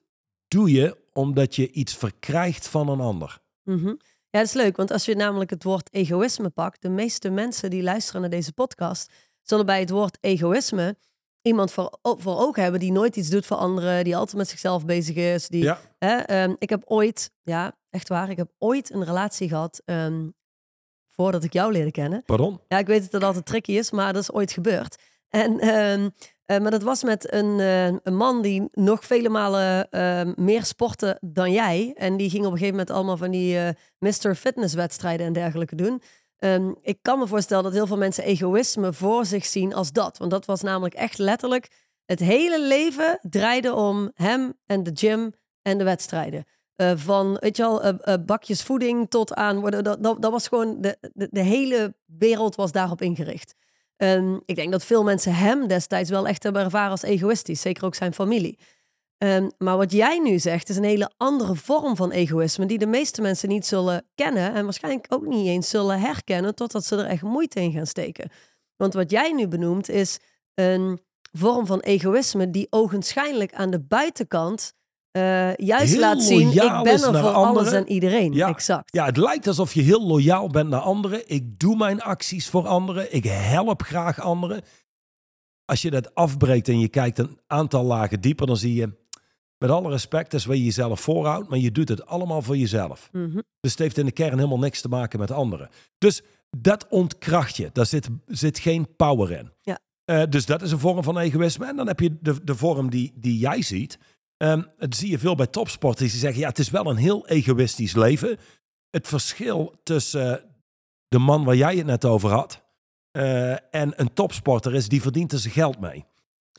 doe 0.48 0.70
je 0.72 0.96
omdat 1.12 1.56
je 1.56 1.70
iets 1.70 1.94
verkrijgt 1.96 2.68
van 2.68 2.88
een 2.88 3.00
ander. 3.00 3.38
Mhm. 3.62 3.86
Ja, 4.30 4.40
dat 4.40 4.48
is 4.48 4.52
leuk, 4.52 4.76
want 4.76 4.90
als 4.90 5.04
je 5.04 5.14
namelijk 5.16 5.50
het 5.50 5.64
woord 5.64 5.92
egoïsme 5.92 6.50
pakt, 6.50 6.82
de 6.82 6.88
meeste 6.88 7.30
mensen 7.30 7.70
die 7.70 7.82
luisteren 7.82 8.20
naar 8.20 8.30
deze 8.30 8.52
podcast, 8.52 9.12
zullen 9.42 9.66
bij 9.66 9.80
het 9.80 9.90
woord 9.90 10.18
egoïsme 10.20 10.96
iemand 11.44 11.72
voor, 11.72 11.98
voor 12.02 12.38
ogen 12.38 12.62
hebben 12.62 12.80
die 12.80 12.92
nooit 12.92 13.16
iets 13.16 13.28
doet 13.28 13.46
voor 13.46 13.56
anderen, 13.56 14.04
die 14.04 14.16
altijd 14.16 14.36
met 14.36 14.48
zichzelf 14.48 14.84
bezig 14.84 15.16
is. 15.16 15.48
Die, 15.48 15.62
Ja. 15.62 15.78
hè, 15.98 16.16
ehm, 16.16 16.54
ik 16.58 16.70
heb 16.70 16.82
ooit, 16.86 17.30
ja, 17.42 17.76
echt 17.90 18.08
waar, 18.08 18.30
ik 18.30 18.36
heb 18.36 18.50
ooit 18.58 18.92
een 18.92 19.04
relatie 19.04 19.48
gehad 19.48 19.82
ehm, 19.84 20.28
voordat 21.08 21.44
ik 21.44 21.52
jou 21.52 21.72
leerde 21.72 21.90
kennen. 21.90 22.22
Pardon? 22.24 22.60
Ja, 22.68 22.78
ik 22.78 22.86
weet 22.86 23.02
dat 23.02 23.12
het 23.12 23.22
altijd 23.24 23.46
tricky 23.46 23.72
is, 23.72 23.90
maar 23.90 24.12
dat 24.12 24.22
is 24.22 24.32
ooit 24.32 24.52
gebeurd. 24.52 25.02
En, 25.28 25.58
ehm, 25.60 26.08
eh, 26.44 26.58
maar 26.60 26.70
dat 26.70 26.82
was 26.82 27.02
met 27.02 27.32
een, 27.32 27.60
eh, 27.60 27.86
een 27.86 28.16
man 28.16 28.42
die 28.42 28.68
nog 28.72 29.04
vele 29.04 29.28
malen 29.28 29.88
meer 30.36 30.64
sportte 30.64 31.18
dan 31.20 31.52
jij. 31.52 31.92
En 31.96 32.16
die 32.16 32.30
ging 32.30 32.44
op 32.44 32.52
een 32.52 32.58
gegeven 32.58 32.78
moment 32.78 32.96
allemaal 32.96 33.16
van 33.16 33.30
die 33.30 33.58
eh 33.58 33.68
Mr. 33.98 34.34
Fitness 34.34 34.74
wedstrijden 34.74 35.26
en 35.26 35.32
dergelijke 35.32 35.76
doen. 35.76 36.02
Ehm, 36.44 36.72
ik 36.82 36.98
kan 37.02 37.18
me 37.18 37.26
voorstellen 37.26 37.64
dat 37.64 37.72
heel 37.72 37.86
veel 37.86 37.96
mensen 37.96 38.24
egoïsme 38.24 38.92
voor 38.92 39.26
zich 39.26 39.46
zien 39.46 39.74
als 39.74 39.92
dat. 39.92 40.18
Want 40.18 40.30
dat 40.30 40.44
was 40.44 40.62
namelijk 40.62 40.94
echt 40.94 41.18
letterlijk... 41.18 41.82
Het 42.04 42.20
hele 42.20 42.60
leven 42.62 43.18
draaide 43.22 43.74
om 43.74 44.10
hem 44.14 44.52
en 44.66 44.82
de 44.82 44.90
gym 44.94 45.32
en 45.62 45.78
de 45.78 45.84
wedstrijden. 45.84 46.44
Eh, 46.76 46.92
van, 46.96 47.36
weet 47.40 47.56
je 47.56 47.64
al, 47.64 47.82
eh, 47.82 47.92
eh, 48.00 48.24
bakjes 48.24 48.62
voeding 48.62 49.10
tot 49.10 49.34
aan... 49.34 49.70
Dat, 49.70 49.84
dat, 49.84 50.22
dat 50.22 50.30
was 50.30 50.48
gewoon... 50.48 50.80
De, 50.80 50.98
de, 51.12 51.28
de 51.30 51.40
hele 51.40 51.94
wereld 52.04 52.54
was 52.54 52.72
daarop 52.72 53.02
ingericht. 53.02 53.54
Ehm, 53.96 54.38
ik 54.44 54.56
denk 54.56 54.72
dat 54.72 54.84
veel 54.84 55.04
mensen 55.04 55.34
hem 55.34 55.66
destijds 55.66 56.10
wel 56.10 56.26
echt 56.26 56.42
hebben 56.42 56.62
ervaren 56.62 56.90
als 56.90 57.02
egoïstisch. 57.02 57.60
Zeker 57.60 57.84
ook 57.84 57.94
zijn 57.94 58.14
familie. 58.14 58.58
Ehm, 59.18 59.48
maar 59.58 59.76
wat 59.76 59.92
jij 59.92 60.18
nu 60.18 60.38
zegt 60.38 60.68
is 60.68 60.76
een 60.76 60.84
hele 60.84 61.12
andere 61.16 61.54
vorm 61.54 61.96
van 61.96 62.10
egoïsme... 62.10 62.66
die 62.66 62.78
de 62.78 62.86
meeste 62.86 63.20
mensen 63.20 63.48
niet 63.48 63.66
zullen 63.66 64.06
kennen... 64.14 64.54
en 64.54 64.64
waarschijnlijk 64.64 65.06
ook 65.08 65.26
niet 65.26 65.46
eens 65.46 65.68
zullen 65.68 66.00
herkennen... 66.00 66.54
totdat 66.54 66.84
ze 66.84 66.96
er 66.96 67.04
echt 67.06 67.22
moeite 67.22 67.60
in 67.60 67.72
gaan 67.72 67.86
steken. 67.86 68.30
Want 68.76 68.94
wat 68.94 69.10
jij 69.10 69.32
nu 69.32 69.48
benoemt 69.48 69.88
is 69.88 70.18
een 70.54 71.00
vorm 71.32 71.66
van 71.66 71.80
egoïsme... 71.80 72.50
die 72.50 72.66
ogenschijnlijk 72.70 73.54
aan 73.54 73.70
de 73.70 73.80
buitenkant... 73.80 74.72
eh, 75.10 75.54
juist 75.54 75.92
Heel 75.92 76.00
laat 76.00 76.22
zien, 76.22 76.48
ik 76.48 76.82
ben 76.82 76.86
er 76.86 76.98
voor 76.98 77.32
alles 77.32 77.48
anderen. 77.48 77.74
en 77.74 77.88
iedereen. 77.88 78.32
Ja. 78.32 78.48
Exact. 78.48 78.92
Ja, 78.92 79.04
het 79.04 79.16
lijkt 79.16 79.46
alsof 79.46 79.74
je 79.74 79.82
heel 79.82 80.06
loyaal 80.06 80.48
bent 80.48 80.68
naar 80.68 80.80
anderen. 80.80 81.22
Ik 81.26 81.58
doe 81.58 81.76
mijn 81.76 82.02
acties 82.02 82.48
voor 82.48 82.66
anderen. 82.66 83.14
Ik 83.14 83.24
help 83.24 83.82
graag 83.82 84.20
anderen. 84.20 84.62
Als 85.64 85.82
je 85.82 85.90
dat 85.90 86.14
afbreekt 86.14 86.68
en 86.68 86.78
je 86.78 86.88
kijkt 86.88 87.18
een 87.18 87.38
aantal 87.46 87.84
lagen 87.84 88.20
dieper, 88.20 88.46
dan 88.46 88.56
zie 88.56 88.74
je... 88.74 89.02
met 89.64 89.72
alle 89.72 89.90
respect, 89.90 90.30
dat 90.30 90.40
is 90.40 90.46
waar 90.46 90.56
je 90.56 90.64
jezelf 90.64 91.00
voorhoudt, 91.00 91.48
maar 91.48 91.58
je 91.58 91.72
doet 91.72 91.88
het 91.88 92.06
allemaal 92.06 92.42
voor 92.42 92.56
jezelf. 92.56 93.08
Mhm. 93.12 93.40
Dus 93.60 93.70
het 93.70 93.78
heeft 93.78 93.98
in 93.98 94.04
de 94.04 94.12
kern 94.12 94.36
helemaal 94.36 94.58
niks 94.58 94.80
te 94.80 94.88
maken 94.88 95.18
met 95.18 95.30
anderen. 95.30 95.68
Dus 95.98 96.22
dat 96.56 96.86
ontkracht 96.88 97.56
je. 97.56 97.70
Daar 97.72 97.86
zit, 97.86 98.08
zit 98.26 98.58
geen 98.58 98.96
power 98.96 99.30
in. 99.30 99.52
Ja. 99.60 99.78
Eh, 100.04 100.22
dus 100.28 100.46
dat 100.46 100.62
is 100.62 100.72
een 100.72 100.78
vorm 100.78 101.02
van 101.02 101.18
egoïsme. 101.18 101.66
En 101.66 101.76
dan 101.76 101.86
heb 101.86 102.00
je 102.00 102.16
de, 102.20 102.44
de 102.44 102.54
vorm 102.54 102.90
die, 102.90 103.12
die 103.14 103.38
jij 103.38 103.62
ziet. 103.62 103.98
Ehm, 104.36 104.62
dat 104.78 104.94
zie 104.94 105.10
je 105.10 105.18
veel 105.18 105.34
bij 105.34 105.46
topsporters 105.46 106.10
die 106.10 106.20
zeggen: 106.20 106.40
ja, 106.40 106.48
het 106.48 106.58
is 106.58 106.70
wel 106.70 106.86
een 106.86 106.96
heel 106.96 107.26
egoïstisch 107.26 107.94
leven. 107.94 108.38
Het 108.90 109.08
verschil 109.08 109.80
tussen 109.82 110.38
eh, 110.38 110.44
de 111.08 111.18
man 111.18 111.44
waar 111.44 111.56
jij 111.56 111.76
het 111.76 111.86
net 111.86 112.04
over 112.04 112.30
had 112.30 112.62
eh, 113.10 113.52
en 113.52 113.92
een 114.00 114.12
topsporter 114.14 114.74
is, 114.74 114.88
die 114.88 115.02
verdient 115.02 115.32
er 115.32 115.38
zijn 115.38 115.54
geld 115.54 115.80
mee. 115.80 116.04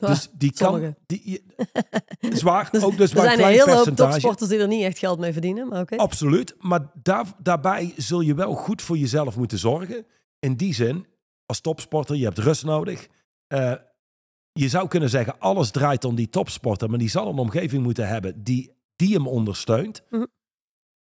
Dus 0.00 0.28
die 0.32 0.52
kan. 0.52 0.94
Die, 1.06 1.42
zwaar, 2.20 2.70
ook 2.80 2.96
dus 2.96 3.10
er 3.10 3.16
zijn 3.16 3.30
een 3.30 3.36
klein 3.36 3.50
hele 3.50 3.58
hoop 3.58 3.74
percentage. 3.74 4.10
topsporters 4.10 4.50
die 4.50 4.58
er 4.58 4.68
niet 4.68 4.82
echt 4.82 4.98
geld 4.98 5.18
mee 5.18 5.32
verdienen, 5.32 5.68
maar 5.68 5.80
oké. 5.80 5.96
Absoluut. 5.96 6.54
Maar 6.58 6.90
daar, 7.02 7.26
daarbij 7.38 7.92
zul 7.96 8.20
je 8.20 8.34
wel 8.34 8.54
goed 8.54 8.82
voor 8.82 8.96
jezelf 8.96 9.36
moeten 9.36 9.58
zorgen. 9.58 10.06
In 10.38 10.56
die 10.56 10.74
zin, 10.74 11.06
als 11.46 11.60
topsporter, 11.60 12.16
je 12.16 12.24
hebt 12.24 12.38
rust 12.38 12.64
nodig. 12.64 13.06
Eh, 13.46 13.72
je 14.52 14.68
zou 14.68 14.88
kunnen 14.88 15.10
zeggen, 15.10 15.38
alles 15.38 15.70
draait 15.70 16.04
om 16.04 16.14
die 16.14 16.28
topsporter. 16.28 16.90
Maar 16.90 16.98
die 16.98 17.10
zal 17.10 17.28
een 17.28 17.38
omgeving 17.38 17.82
moeten 17.82 18.08
hebben 18.08 18.42
die, 18.42 18.72
die 18.96 19.14
hem 19.14 19.28
ondersteunt. 19.28 20.02
Mhm. 20.10 20.24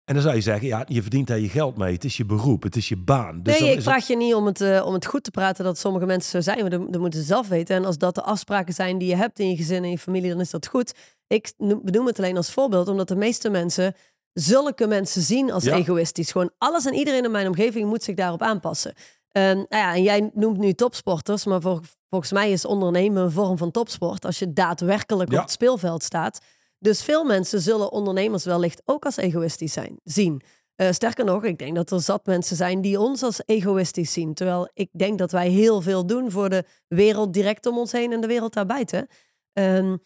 En 0.05 0.15
dan 0.15 0.23
zou 0.23 0.35
je 0.35 0.41
zeggen, 0.41 0.67
ja, 0.67 0.85
je 0.89 1.01
verdient 1.03 1.27
daar 1.27 1.39
je 1.39 1.49
geld 1.49 1.77
mee. 1.77 1.93
Het 1.95 2.05
is 2.05 2.17
je 2.17 2.25
beroep, 2.25 2.63
het 2.63 2.77
is 2.77 2.89
je 2.89 2.97
baan. 2.97 3.43
Dus 3.43 3.59
nee, 3.61 3.69
ik 3.69 3.75
het- 3.75 3.85
vraag 3.85 4.07
je 4.07 4.17
niet 4.17 4.35
om 4.35 4.47
het, 4.47 4.61
eh, 4.61 4.83
om 4.87 4.93
het 4.93 5.07
goed 5.07 5.25
te 5.25 5.31
praten 5.31 5.65
dat 5.65 5.79
sommige 5.79 6.07
mensen 6.07 6.31
zo 6.31 6.41
zijn, 6.41 6.61
maar 6.61 6.71
dat, 6.71 6.93
dat 6.93 7.01
moeten 7.01 7.21
ze 7.21 7.27
zelf 7.27 7.49
weten. 7.49 7.77
En 7.77 7.85
als 7.85 7.99
dat 7.99 8.15
de 8.15 8.23
afspraken 8.23 8.75
zijn 8.75 8.99
die 8.99 9.09
je 9.09 9.17
hebt 9.17 9.39
in 9.39 9.49
je 9.51 9.57
gezin 9.57 9.83
en 9.85 9.91
je 9.91 9.99
familie, 9.99 10.31
dan 10.31 10.41
is 10.41 10.51
dat 10.51 10.67
goed. 10.67 10.93
Ik 11.27 11.53
noem- 11.59 11.81
benoem 11.85 12.07
het 12.07 12.19
alleen 12.19 12.37
als 12.37 12.53
voorbeeld, 12.53 12.89
omdat 12.89 13.09
de 13.09 13.17
meeste 13.17 13.51
mensen 13.51 13.95
zulke 14.33 14.87
mensen 14.87 15.23
zien 15.23 15.53
als 15.53 15.65
Ja. 15.65 15.75
egoïstisch. 15.77 16.31
Gewoon 16.33 16.51
alles 16.59 16.85
en 16.85 16.95
iedereen 16.95 17.25
in 17.25 17.31
mijn 17.31 17.47
omgeving 17.47 17.89
moet 17.89 18.03
zich 18.03 18.15
daarop 18.15 18.43
aanpassen. 18.43 18.95
Ehm, 19.29 19.57
nou 19.57 19.67
ja, 19.69 19.95
en 19.95 20.03
jij 20.03 20.31
noemt 20.35 20.59
nu 20.59 20.73
topsporters, 20.73 21.45
maar 21.45 21.61
vol- 21.61 21.81
volgens 22.11 22.33
mij 22.33 22.51
is 22.53 22.65
ondernemen 22.65 23.23
een 23.23 23.31
vorm 23.31 23.59
van 23.59 23.71
topsport 23.71 24.25
als 24.25 24.39
je 24.39 24.53
daadwerkelijk 24.53 25.31
Ja. 25.31 25.37
op 25.37 25.43
het 25.43 25.53
speelveld 25.53 26.03
staat. 26.03 26.39
Dus 26.83 27.03
veel 27.03 27.25
mensen 27.25 27.61
zullen 27.61 27.93
ondernemers 27.93 28.45
wellicht 28.45 28.83
ook 28.85 29.05
als 29.05 29.17
egoïstisch 29.17 29.73
zijn, 29.73 30.01
zien. 30.05 30.43
Eh, 30.75 30.91
sterker 30.91 31.25
nog, 31.25 31.45
ik 31.45 31.59
denk 31.59 31.75
dat 31.75 31.91
er 31.91 32.01
zat 32.01 32.27
mensen 32.27 32.57
zijn 32.57 32.81
die 32.81 33.01
ons 33.01 33.23
als 33.23 33.43
egoïstisch 33.47 34.13
zien. 34.13 34.35
Terwijl 34.35 34.71
ik 34.75 34.89
denk 34.93 35.19
dat 35.19 35.33
wij 35.33 35.49
heel 35.49 35.81
veel 35.81 36.07
doen 36.07 36.31
voor 36.31 36.49
de 36.49 36.65
wereld 36.89 37.33
direct 37.33 37.67
om 37.67 37.79
ons 37.79 37.93
heen 37.93 38.13
en 38.13 38.21
de 38.21 38.27
wereld 38.27 38.53
daarbuiten. 38.53 39.07
Ehm, 39.53 39.97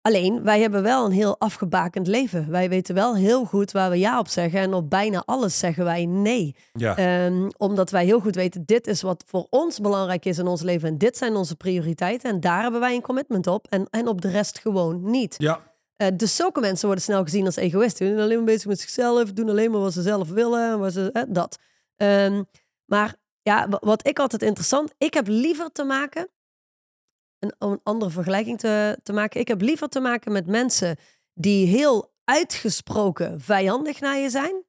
alleen, 0.00 0.42
wij 0.42 0.60
hebben 0.60 0.82
wel 0.82 1.04
een 1.04 1.12
heel 1.12 1.38
afgebakend 1.38 2.06
leven. 2.06 2.50
Wij 2.50 2.68
weten 2.68 2.94
wel 2.94 3.16
heel 3.16 3.44
goed 3.44 3.72
waar 3.72 3.90
we 3.90 3.98
ja 3.98 4.18
op 4.18 4.28
zeggen. 4.28 4.60
En 4.60 4.74
op 4.74 4.90
bijna 4.90 5.22
alles 5.26 5.58
zeggen 5.58 5.84
wij 5.84 6.06
nee. 6.06 6.56
ja. 6.72 6.96
Ehm, 6.96 7.48
omdat 7.56 7.90
wij 7.90 8.04
heel 8.04 8.20
goed 8.20 8.34
weten, 8.34 8.62
dit 8.64 8.86
is 8.86 9.02
wat 9.02 9.24
voor 9.26 9.46
ons 9.50 9.80
belangrijk 9.80 10.24
is 10.24 10.38
in 10.38 10.46
ons 10.46 10.62
leven. 10.62 10.88
En 10.88 10.98
dit 10.98 11.16
zijn 11.16 11.36
onze 11.36 11.56
prioriteiten. 11.56 12.30
En 12.30 12.40
daar 12.40 12.62
hebben 12.62 12.80
wij 12.80 12.94
een 12.94 13.02
commitment 13.02 13.46
op. 13.46 13.66
En, 13.68 13.86
en 13.90 14.08
op 14.08 14.20
de 14.20 14.30
rest 14.30 14.58
gewoon 14.58 15.10
niet. 15.10 15.34
ja, 15.38 15.67
Eh, 15.98 16.08
dus 16.14 16.36
zulke 16.36 16.60
mensen 16.60 16.86
worden 16.86 17.04
snel 17.04 17.22
gezien 17.22 17.44
als 17.44 17.56
egoïsten. 17.56 18.06
Die 18.06 18.14
zijn 18.14 18.24
alleen 18.26 18.36
maar 18.36 18.46
bezig 18.46 18.66
met 18.66 18.80
zichzelf, 18.80 19.32
doen 19.32 19.48
alleen 19.48 19.70
maar 19.70 19.80
wat 19.80 19.92
ze 19.92 20.02
zelf 20.02 20.28
willen, 20.28 20.78
wat 20.78 20.92
ze, 20.92 21.26
dat. 21.28 21.58
Ehm, 21.96 22.42
maar 22.84 23.14
ja, 23.42 23.68
wa- 23.68 23.80
wat 23.80 24.06
ik 24.06 24.18
altijd 24.18 24.42
interessant, 24.42 24.94
ik 24.98 25.14
heb 25.14 25.26
liever 25.26 25.72
te 25.72 25.84
maken, 25.84 26.28
en 27.38 27.54
om 27.58 27.72
een 27.72 27.80
andere 27.82 28.10
vergelijking 28.10 28.58
te, 28.58 28.98
te 29.02 29.12
maken, 29.12 29.40
ik 29.40 29.48
heb 29.48 29.60
liever 29.60 29.88
te 29.88 30.00
maken 30.00 30.32
met 30.32 30.46
mensen 30.46 30.96
die 31.34 31.66
heel 31.66 32.12
uitgesproken 32.24 33.40
vijandig 33.40 34.00
naar 34.00 34.18
je 34.18 34.30
zijn, 34.30 34.64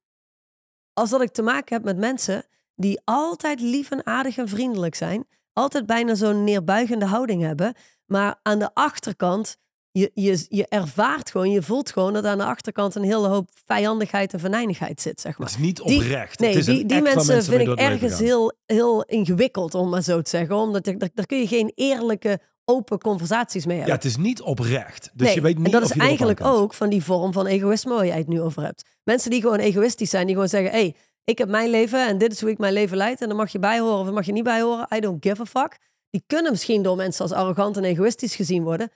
als 0.93 1.09
dat 1.09 1.21
ik 1.21 1.31
te 1.31 1.41
maken 1.41 1.75
heb 1.75 1.83
met 1.85 1.97
mensen 1.97 2.45
die 2.75 3.01
altijd 3.03 3.61
lief 3.61 3.91
en 3.91 4.05
aardig 4.05 4.37
en 4.37 4.47
vriendelijk 4.47 4.95
zijn, 4.95 5.27
altijd 5.53 5.85
bijna 5.85 6.15
zo'n 6.15 6.43
neerbuigende 6.43 7.05
houding 7.05 7.41
hebben, 7.41 7.73
maar 8.05 8.39
aan 8.43 8.59
de 8.59 8.73
achterkant 8.73 9.57
je, 9.91 10.11
je, 10.13 10.45
je 10.49 10.65
ervaart 10.67 11.31
gewoon, 11.31 11.51
je 11.51 11.61
voelt 11.61 11.91
gewoon 11.91 12.13
dat 12.13 12.25
aan 12.25 12.37
de 12.37 12.43
achterkant 12.43 12.95
een 12.95 13.03
hele 13.03 13.27
hoop 13.27 13.49
vijandigheid 13.65 14.33
en 14.33 14.39
venijnigheid 14.39 15.01
zit, 15.01 15.21
zeg 15.21 15.37
maar. 15.37 15.47
het 15.47 15.55
is 15.57 15.63
niet 15.63 15.83
Die- 15.83 15.95
oprecht. 15.97 16.39
Nee, 16.39 16.49
het 16.49 16.59
is 16.59 16.65
die, 16.65 16.81
een 16.81 16.87
die 16.87 17.01
mensen, 17.01 17.33
mensen 17.33 17.53
vind 17.57 17.69
ik 17.69 17.75
ergens 17.79 18.19
heel, 18.19 18.53
heel 18.65 19.03
ingewikkeld, 19.03 19.73
om 19.75 19.89
maar 19.89 20.01
zo 20.03 20.21
te 20.21 20.29
zeggen. 20.29 20.55
Omdat 20.55 20.85
je- 20.85 20.97
daar, 20.97 21.09
daar 21.13 21.25
kun 21.25 21.37
je 21.39 21.47
geen 21.47 21.71
eerlijke, 21.75 22.39
open 22.65 22.99
conversaties 22.99 23.65
mee 23.65 23.75
Ja, 23.77 23.81
hebben. 23.83 23.99
het 24.01 24.09
is 24.09 24.17
niet 24.17 24.41
oprecht. 24.41 25.09
Dus 25.13 25.27
Nee, 25.27 25.35
je 25.35 25.41
weet 25.41 25.57
niet 25.57 25.65
en 25.65 25.71
dat 25.71 25.81
of 25.83 25.89
is 25.89 25.95
je 25.95 26.01
eigenlijk 26.01 26.41
ook 26.43 26.73
van 26.73 26.89
die 26.89 27.03
vorm 27.03 27.33
van 27.33 27.45
egoïsme 27.45 27.93
waar 27.93 28.05
jij 28.05 28.17
het 28.17 28.27
nu 28.27 28.41
over 28.41 28.63
hebt. 28.63 28.83
Mensen 29.03 29.29
die 29.31 29.41
gewoon 29.41 29.59
egoïstisch 29.59 30.09
zijn, 30.09 30.25
die 30.25 30.33
gewoon 30.33 30.49
zeggen: 30.49 30.71
hé, 30.71 30.77
hey, 30.79 30.95
ik 31.23 31.37
heb 31.37 31.49
mijn 31.49 31.69
leven 31.69 32.07
en 32.07 32.17
dit 32.17 32.31
is 32.31 32.41
hoe 32.41 32.49
ik 32.49 32.57
mijn 32.57 32.73
leven 32.73 32.97
leid. 32.97 33.21
En 33.21 33.27
dan 33.27 33.37
mag 33.37 33.51
je 33.51 33.59
bij 33.59 33.79
horen 33.79 33.97
of 33.99 34.05
dan 34.05 34.13
mag 34.13 34.25
je 34.25 34.31
niet 34.31 34.43
bij 34.43 34.61
horen. 34.61 34.87
I 34.95 34.99
don't 34.99 35.25
give 35.25 35.41
a 35.41 35.45
fuck. 35.45 35.77
Die 36.09 36.23
kunnen 36.27 36.51
misschien 36.51 36.81
door 36.83 36.95
mensen 36.95 37.21
als 37.21 37.31
arrogant 37.31 37.77
en 37.77 37.83
egoïstisch 37.83 38.35
gezien 38.35 38.63
worden. 38.63 38.89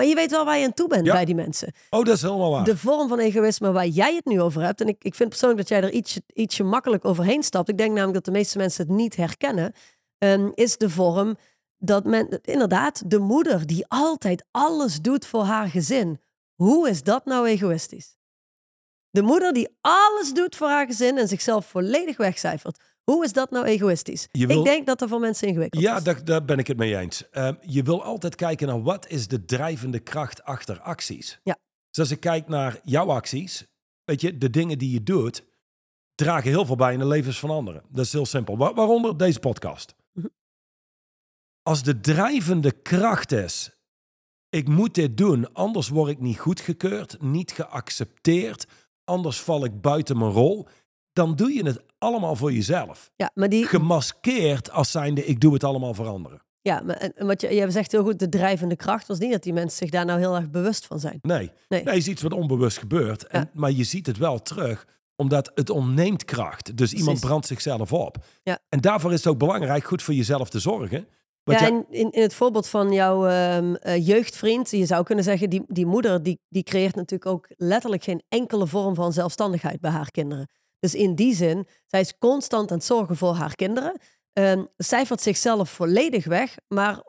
Maar 0.00 0.08
je 0.08 0.14
weet 0.14 0.30
wel 0.30 0.44
waar 0.44 0.58
je 0.58 0.64
aan 0.64 0.74
toe 0.74 0.88
bent 0.88 1.06
Ja. 1.06 1.12
bij 1.12 1.24
die 1.24 1.34
mensen. 1.34 1.72
Oh, 1.90 2.04
dat 2.04 2.14
is 2.16 2.22
helemaal 2.22 2.50
waar. 2.50 2.64
De 2.64 2.76
vorm 2.76 3.08
van 3.08 3.18
egoïsme 3.18 3.72
waar 3.72 3.86
jij 3.86 4.14
het 4.14 4.24
nu 4.24 4.40
over 4.40 4.62
hebt. 4.62 4.80
En 4.80 4.88
ik, 4.88 5.04
ik 5.04 5.14
vind 5.14 5.28
persoonlijk 5.28 5.60
dat 5.60 5.68
jij 5.68 5.82
er 5.88 5.92
ietsje, 5.94 6.22
ietsje 6.34 6.62
makkelijk 6.62 7.04
overheen 7.04 7.42
stapt. 7.42 7.68
Ik 7.68 7.78
denk 7.78 7.90
namelijk 7.90 8.14
dat 8.14 8.24
de 8.24 8.30
meeste 8.30 8.58
mensen 8.58 8.86
het 8.86 8.96
niet 8.96 9.16
herkennen. 9.16 9.72
ehm, 10.18 10.50
is 10.54 10.76
de 10.76 10.90
vorm 10.90 11.36
dat 11.78 12.04
men, 12.04 12.40
inderdaad, 12.42 13.10
de 13.10 13.18
moeder 13.18 13.66
die 13.66 13.84
altijd 13.88 14.44
alles 14.50 15.00
doet 15.00 15.26
voor 15.26 15.42
haar 15.44 15.68
gezin. 15.68 16.20
Hoe 16.54 16.88
is 16.88 17.02
dat 17.02 17.24
nou 17.24 17.46
egoïstisch? 17.46 18.16
De 19.10 19.22
moeder 19.22 19.52
die 19.52 19.68
alles 19.80 20.32
doet 20.32 20.56
voor 20.56 20.68
haar 20.68 20.86
gezin 20.86 21.18
en 21.18 21.28
zichzelf 21.28 21.66
volledig 21.66 22.16
wegcijfert. 22.16 22.80
Hoe 23.10 23.24
is 23.24 23.32
dat 23.32 23.50
nou 23.50 23.64
egoïstisch? 23.66 24.28
Wil- 24.32 24.58
Ik 24.58 24.64
denk 24.64 24.86
dat 24.86 24.98
dat 24.98 25.08
voor 25.08 25.20
mensen 25.20 25.48
ingewikkeld 25.48 25.82
Ja, 25.82 25.96
is. 25.96 26.02
daar, 26.02 26.24
daar 26.24 26.44
ben 26.44 26.58
ik 26.58 26.66
het 26.66 26.76
mee 26.76 26.96
eens. 26.96 27.30
Ehm, 27.30 27.54
je 27.60 27.82
wil 27.82 28.02
altijd 28.02 28.34
kijken 28.34 28.66
naar 28.66 28.82
wat 28.82 29.08
is 29.08 29.28
de 29.28 29.44
drijvende 29.44 29.98
kracht 29.98 30.42
achter 30.42 30.80
acties. 30.80 31.40
Ja. 31.42 31.58
Dus 31.88 31.98
als 31.98 32.10
ik 32.10 32.20
kijk 32.20 32.48
naar 32.48 32.80
jouw 32.84 33.10
acties, 33.10 33.66
weet 34.04 34.20
je, 34.20 34.38
de 34.38 34.50
dingen 34.50 34.78
die 34.78 34.90
je 34.92 35.02
doet, 35.02 35.44
dragen 36.14 36.50
heel 36.50 36.64
veel 36.66 36.76
bij 36.76 36.92
in 36.92 36.98
de 36.98 37.06
levens 37.06 37.38
van 37.38 37.50
anderen. 37.50 37.82
Dat 37.88 38.04
is 38.04 38.12
heel 38.12 38.26
simpel. 38.26 38.56
Wa- 38.56 38.74
waaronder 38.74 39.16
deze 39.16 39.38
podcast. 39.40 39.94
Mhm. 40.12 40.26
Als 41.62 41.82
de 41.82 42.00
drijvende 42.00 42.72
kracht 42.72 43.32
is, 43.32 43.70
ik 44.48 44.68
moet 44.68 44.94
dit 44.94 45.16
doen, 45.16 45.52
anders 45.52 45.88
word 45.88 46.10
ik 46.10 46.20
niet 46.20 46.38
goedgekeurd, 46.38 47.20
niet 47.22 47.52
geaccepteerd, 47.52 48.66
anders 49.04 49.40
val 49.40 49.64
ik 49.64 49.80
buiten 49.80 50.18
mijn 50.18 50.30
rol, 50.30 50.66
dan 51.12 51.36
doe 51.36 51.52
je 51.52 51.64
het 51.64 51.82
allemaal 52.00 52.36
voor 52.36 52.52
jezelf 52.52 53.10
Ja, 53.16 53.30
maar 53.34 53.48
die, 53.48 53.66
gemaskeerd 53.66 54.70
als 54.70 54.90
zijnde 54.90 55.26
ik 55.26 55.40
doe 55.40 55.52
het 55.52 55.64
allemaal 55.64 55.94
voor 55.94 56.06
anderen. 56.06 56.42
ja, 56.62 56.82
maar, 56.84 56.96
en, 56.96 57.12
en 57.16 57.26
wat 57.26 57.40
je, 57.40 57.54
je 57.54 57.70
zegt 57.70 57.92
heel 57.92 58.02
goed, 58.02 58.18
de 58.18 58.28
drijvende 58.28 58.76
kracht 58.76 59.06
was 59.06 59.18
niet 59.18 59.32
dat 59.32 59.42
die 59.42 59.52
mensen 59.52 59.78
zich 59.78 59.90
daar 59.90 60.04
nou 60.04 60.18
heel 60.18 60.36
erg 60.36 60.50
bewust 60.50 60.86
van 60.86 61.00
zijn. 61.00 61.18
Nee, 61.22 61.50
Nee. 61.68 61.84
nee. 61.84 61.96
is 61.96 62.08
iets 62.08 62.22
wat 62.22 62.32
onbewust 62.32 62.78
gebeurt. 62.78 63.26
En, 63.26 63.40
Ja. 63.40 63.50
Maar 63.54 63.70
je 63.70 63.84
ziet 63.84 64.06
het 64.06 64.18
wel 64.18 64.42
terug, 64.42 64.86
omdat 65.16 65.50
het 65.54 65.70
ontneemt 65.70 66.24
kracht. 66.24 66.76
Dus 66.76 66.92
iemand 66.92 67.20
brandt 67.20 67.46
zichzelf 67.46 67.92
op. 67.92 68.16
Ja. 68.42 68.58
En 68.68 68.80
daarvoor 68.80 69.12
is 69.12 69.18
het 69.24 69.26
ook 69.26 69.38
belangrijk 69.38 69.84
goed 69.84 70.02
voor 70.02 70.14
jezelf 70.14 70.50
te 70.50 70.58
zorgen. 70.58 71.06
Ja, 71.44 71.66
en 71.66 71.86
in, 71.90 72.10
in 72.10 72.22
het 72.22 72.34
voorbeeld 72.34 72.68
van 72.68 72.92
jouw 72.92 73.26
eh, 73.26 74.06
jeugdvriend, 74.06 74.70
je 74.70 74.86
zou 74.86 75.04
kunnen 75.04 75.24
zeggen, 75.24 75.50
die, 75.50 75.62
die 75.66 75.86
moeder 75.86 76.22
die, 76.22 76.38
die 76.48 76.62
creëert 76.62 76.94
natuurlijk 76.94 77.30
ook 77.30 77.48
letterlijk 77.56 78.04
geen 78.04 78.22
enkele 78.28 78.66
vorm 78.66 78.94
van 78.94 79.12
zelfstandigheid 79.12 79.80
bij 79.80 79.90
haar 79.90 80.10
kinderen. 80.10 80.48
Dus 80.80 80.94
in 80.94 81.14
die 81.14 81.34
zin, 81.34 81.66
zij 81.86 82.00
is 82.00 82.18
constant 82.18 82.70
aan 82.70 82.76
het 82.76 82.86
zorgen 82.86 83.16
voor 83.16 83.34
haar 83.34 83.54
kinderen, 83.54 83.98
ehm, 84.32 84.64
cijfert 84.76 85.20
zichzelf 85.22 85.70
volledig 85.70 86.24
weg, 86.24 86.54
maar 86.68 87.02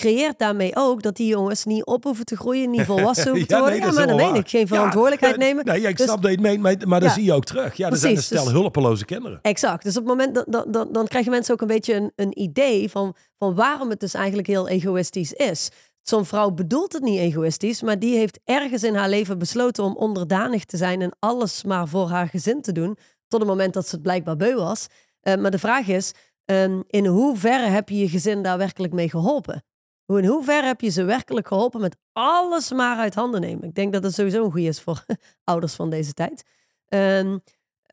creëert 0.00 0.38
daarmee 0.38 0.70
ook 0.74 1.02
dat 1.02 1.16
die 1.16 1.26
jongens 1.26 1.64
niet 1.64 1.84
op 1.84 2.04
hoeven 2.04 2.24
te 2.24 2.36
groeien, 2.36 2.70
niet 2.70 2.84
volwassen 2.92 3.28
hoeven 3.30 3.48
te 3.48 3.54
Ja, 3.54 3.60
worden. 3.60 3.78
nee, 3.78 3.88
ja, 3.88 3.94
maar 3.94 4.06
dat 4.06 4.10
helemaal 4.14 4.32
meen 4.32 4.42
ik. 4.42 4.48
Geen 4.50 4.66
verantwoordelijkheid 4.66 5.36
nemen. 5.36 5.64
Nee, 5.64 5.80
ja, 5.80 5.88
ik 5.88 5.96
Dus- 5.96 6.06
snap 6.06 6.22
dat 6.22 6.30
je 6.30 6.36
het 6.36 6.46
meent, 6.46 6.60
maar, 6.62 6.88
maar 6.88 7.00
dat 7.00 7.12
zie 7.12 7.24
je 7.24 7.32
ook 7.32 7.44
terug. 7.44 7.74
Ja, 7.76 7.90
er 7.90 7.96
zijn 7.96 8.16
een 8.16 8.22
stel 8.22 8.44
dus- 8.44 8.52
hulpeloze 8.52 9.04
kinderen. 9.04 9.38
Exact. 9.42 9.82
Dus 9.84 9.96
op 9.96 10.02
het 10.02 10.10
moment 10.16 10.34
dat, 10.34 10.44
dan, 10.48 10.64
dan, 10.72 10.88
dan 10.92 11.06
krijgen 11.06 11.30
mensen 11.30 11.54
ook 11.54 11.60
een 11.60 11.66
beetje 11.66 11.94
een, 11.94 12.12
een 12.16 12.38
idee 12.40 12.90
van, 12.90 13.14
van 13.38 13.54
waarom 13.54 13.90
het 13.90 14.00
dus 14.00 14.14
eigenlijk 14.14 14.46
heel 14.46 14.68
egoïstisch 14.68 15.32
is. 15.32 15.70
Zo'n 16.04 16.24
vrouw 16.24 16.50
bedoelt 16.50 16.92
het 16.92 17.02
niet 17.02 17.18
egoïstisch, 17.18 17.82
maar 17.82 17.98
die 17.98 18.16
heeft 18.16 18.40
ergens 18.44 18.82
in 18.82 18.94
haar 18.94 19.08
leven 19.08 19.38
besloten 19.38 19.84
om 19.84 19.96
onderdanig 19.96 20.64
te 20.64 20.76
zijn 20.76 21.02
en 21.02 21.16
alles 21.18 21.64
maar 21.64 21.88
voor 21.88 22.08
haar 22.08 22.28
gezin 22.28 22.62
te 22.62 22.72
doen, 22.72 22.96
tot 23.28 23.40
het 23.40 23.48
moment 23.48 23.74
dat 23.74 23.88
ze 23.88 23.94
het 23.94 24.02
blijkbaar 24.02 24.36
beu 24.36 24.54
was. 24.54 24.86
Eh, 25.20 25.36
maar 25.36 25.50
de 25.50 25.58
vraag 25.58 25.88
is, 25.88 26.12
ehm, 26.44 26.80
in 26.86 27.06
hoeverre 27.06 27.66
heb 27.66 27.88
je 27.88 27.98
je 27.98 28.08
gezin 28.08 28.42
daar 28.42 28.58
werkelijk 28.58 28.92
mee 28.92 29.10
geholpen? 29.10 29.64
In 30.06 30.24
hoeverre 30.24 30.66
heb 30.66 30.80
je 30.80 30.90
ze 30.90 31.04
werkelijk 31.04 31.48
geholpen 31.48 31.80
met 31.80 31.96
alles 32.12 32.72
maar 32.72 32.96
uit 32.96 33.14
handen 33.14 33.40
nemen? 33.40 33.64
Ik 33.64 33.74
denk 33.74 33.92
dat 33.92 34.02
het 34.02 34.14
sowieso 34.14 34.44
een 34.44 34.50
goede 34.50 34.66
is 34.66 34.80
voor 34.80 35.04
ouders 35.44 35.74
van 35.74 35.90
deze 35.90 36.12
tijd. 36.12 36.42
Ehm, 36.88 37.38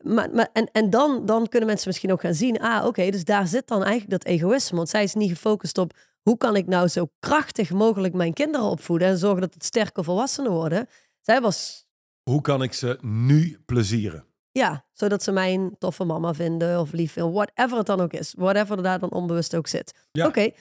maar, 0.03 0.30
maar, 0.32 0.50
en 0.53 0.70
en 0.72 0.89
dan, 0.89 1.25
dan 1.25 1.48
kunnen 1.48 1.70
mensen 1.70 1.88
misschien 1.88 2.12
ook 2.12 2.22
gaan 2.22 2.34
zien, 2.34 2.60
ah 2.60 2.86
oké, 2.86 3.10
dus 3.10 3.24
daar 3.24 3.48
zit 3.48 3.68
dan 3.68 3.84
eigenlijk 3.84 4.12
dat 4.12 4.24
egoïsme. 4.34 4.77
Want 4.77 4.89
zij 4.89 5.03
is 5.03 5.13
niet 5.13 5.30
gefocust 5.30 5.77
op 5.77 5.94
hoe 6.22 6.38
kan 6.38 6.56
ik 6.56 6.68
nou 6.68 6.88
zo 6.88 7.08
krachtig 7.20 7.72
mogelijk 7.72 8.13
mijn 8.13 8.34
kinderen 8.34 8.68
opvoeden 8.68 9.08
en 9.08 9.18
zorgen 9.18 9.42
dat 9.42 9.54
het 9.54 9.66
sterke 9.66 10.04
volwassenen 10.04 10.51
worden. 10.51 10.88
Zij 11.22 11.42
was, 11.42 11.86
Hoe 12.24 12.42
kan 12.42 12.63
ik 12.63 12.74
ze 12.74 12.98
nu 13.01 13.62
plezieren? 13.66 14.25
ja, 14.51 14.86
zodat 14.94 15.24
ze 15.24 15.32
mij 15.32 15.54
een 15.54 15.75
toffe 15.80 16.04
mama 16.04 16.34
vinden 16.34 16.80
of 16.80 16.92
lief 16.92 17.12
vinden, 17.12 17.34
whatever 17.34 17.78
het 17.78 17.86
dan 17.86 18.01
ook 18.01 18.13
is. 18.13 18.34
Whatever 18.38 18.78
er 18.78 18.84
daar 18.84 19.00
dan 19.00 19.12
onbewust 19.12 19.56
ook 19.56 19.68
zit. 19.68 20.08
Ja. 20.12 20.28
Oké, 20.28 20.51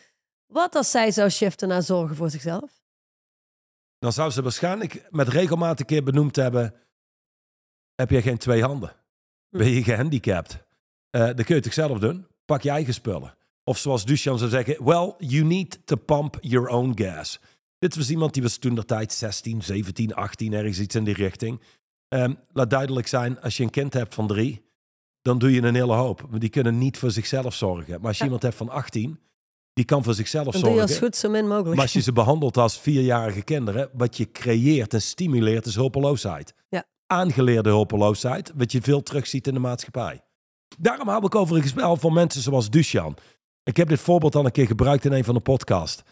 wat 0.46 0.74
als 0.74 0.90
zij 0.90 1.10
zou 1.10 1.28
shiften 1.28 1.68
naar 1.68 1.82
zorgen 1.82 2.16
voor 2.16 2.30
zichzelf? 2.30 2.80
Dan 3.98 4.12
zou 4.12 4.30
ze 4.30 4.42
waarschijnlijk 4.42 5.06
met 5.10 5.28
regelmaat 5.28 5.80
een 5.80 5.86
keer 5.86 6.02
benoemd 6.04 6.36
hebben: 6.36 6.74
heb 7.94 8.10
je 8.10 8.22
geen 8.22 8.38
twee 8.38 8.62
handen? 8.62 8.96
Hm. 9.48 9.58
Ben 9.58 9.68
je 9.68 9.82
gehandicapt? 9.82 10.58
Eh 11.10 11.20
dan 11.20 11.34
kun 11.34 11.44
je 11.46 11.54
het 11.54 11.62
toch 11.62 11.72
zelf 11.72 11.98
doen? 11.98 12.26
Pak 12.44 12.62
je 12.62 12.70
eigen 12.70 12.94
spullen. 12.94 13.36
Of 13.64 13.78
zoals 13.78 14.04
Duchan 14.04 14.38
zou 14.38 14.50
zeggen: 14.50 14.84
Well, 14.84 15.14
you 15.18 15.44
need 15.44 15.78
to 15.86 15.96
pump 15.96 16.36
your 16.40 16.68
own 16.68 16.92
gas. 16.94 17.40
Dit 17.78 17.96
was 17.96 18.10
iemand 18.10 18.34
die 18.34 18.42
was 18.42 18.56
toen 18.56 18.74
de 18.74 18.84
tijd 18.84 19.12
16, 19.12 19.62
17, 19.62 20.14
18, 20.14 20.52
ergens 20.52 20.78
iets 20.80 20.94
in 20.94 21.04
die 21.04 21.14
richting. 21.14 21.60
Ehm, 22.08 22.34
laat 22.52 22.70
duidelijk 22.70 23.06
zijn, 23.06 23.40
als 23.40 23.56
je 23.56 23.62
een 23.62 23.70
kind 23.70 23.92
hebt 23.92 24.14
van 24.14 24.26
drie, 24.26 24.62
dan 25.22 25.38
doe 25.38 25.52
je 25.52 25.62
een 25.62 25.74
hele 25.74 25.92
hoop. 25.94 26.26
Die 26.38 26.48
kunnen 26.48 26.78
niet 26.78 26.98
voor 26.98 27.10
zichzelf 27.10 27.54
zorgen. 27.54 27.98
Maar 27.98 28.08
als 28.08 28.12
je 28.16 28.18
Ja. 28.18 28.24
iemand 28.24 28.42
hebt 28.42 28.54
van 28.54 28.68
18, 28.68 29.20
die 29.72 29.84
kan 29.84 30.04
voor 30.04 30.14
zichzelf 30.14 30.44
Dan 30.44 30.52
doe 30.52 30.60
zorgen. 30.62 30.80
je 30.86 30.88
als 30.88 30.98
goed 30.98 31.16
zo 31.16 31.30
min 31.30 31.48
mogelijk. 31.48 31.74
Maar 31.74 31.82
als 31.84 31.92
je 31.92 32.00
ze 32.00 32.12
behandelt 32.12 32.56
als 32.56 32.78
vierjarige 32.78 33.42
kinderen, 33.42 33.90
wat 33.92 34.16
je 34.16 34.30
creëert 34.32 34.94
en 34.94 35.02
stimuleert 35.02 35.66
is 35.66 35.74
hulpeloosheid. 35.74 36.54
Ja. 36.68 36.84
Aangeleerde 37.06 37.68
hulpeloosheid, 37.68 38.52
wat 38.56 38.72
je 38.72 38.82
veel 38.82 39.02
terugziet 39.02 39.46
in 39.46 39.54
de 39.54 39.60
maatschappij. 39.60 40.20
Daarom 40.78 41.08
hou 41.08 41.24
ik 41.24 41.34
over 41.34 41.56
een 41.56 41.68
spel 41.68 41.96
van 41.96 42.12
mensen 42.12 42.42
zoals 42.42 42.70
Duchan. 42.70 43.16
Ik 43.62 43.76
heb 43.76 43.88
dit 43.88 44.00
voorbeeld 44.00 44.34
al 44.34 44.44
een 44.44 44.52
keer 44.52 44.66
gebruikt 44.66 45.04
in 45.04 45.12
een 45.12 45.24
van 45.24 45.34
de 45.34 45.40
podcasts. 45.40 46.02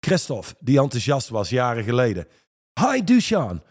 Christophe, 0.00 0.54
die 0.60 0.80
enthousiast 0.80 1.28
was 1.28 1.48
jaren 1.48 1.84
geleden. 1.84 2.26
Hi 2.80 3.04
Duchan, 3.04 3.62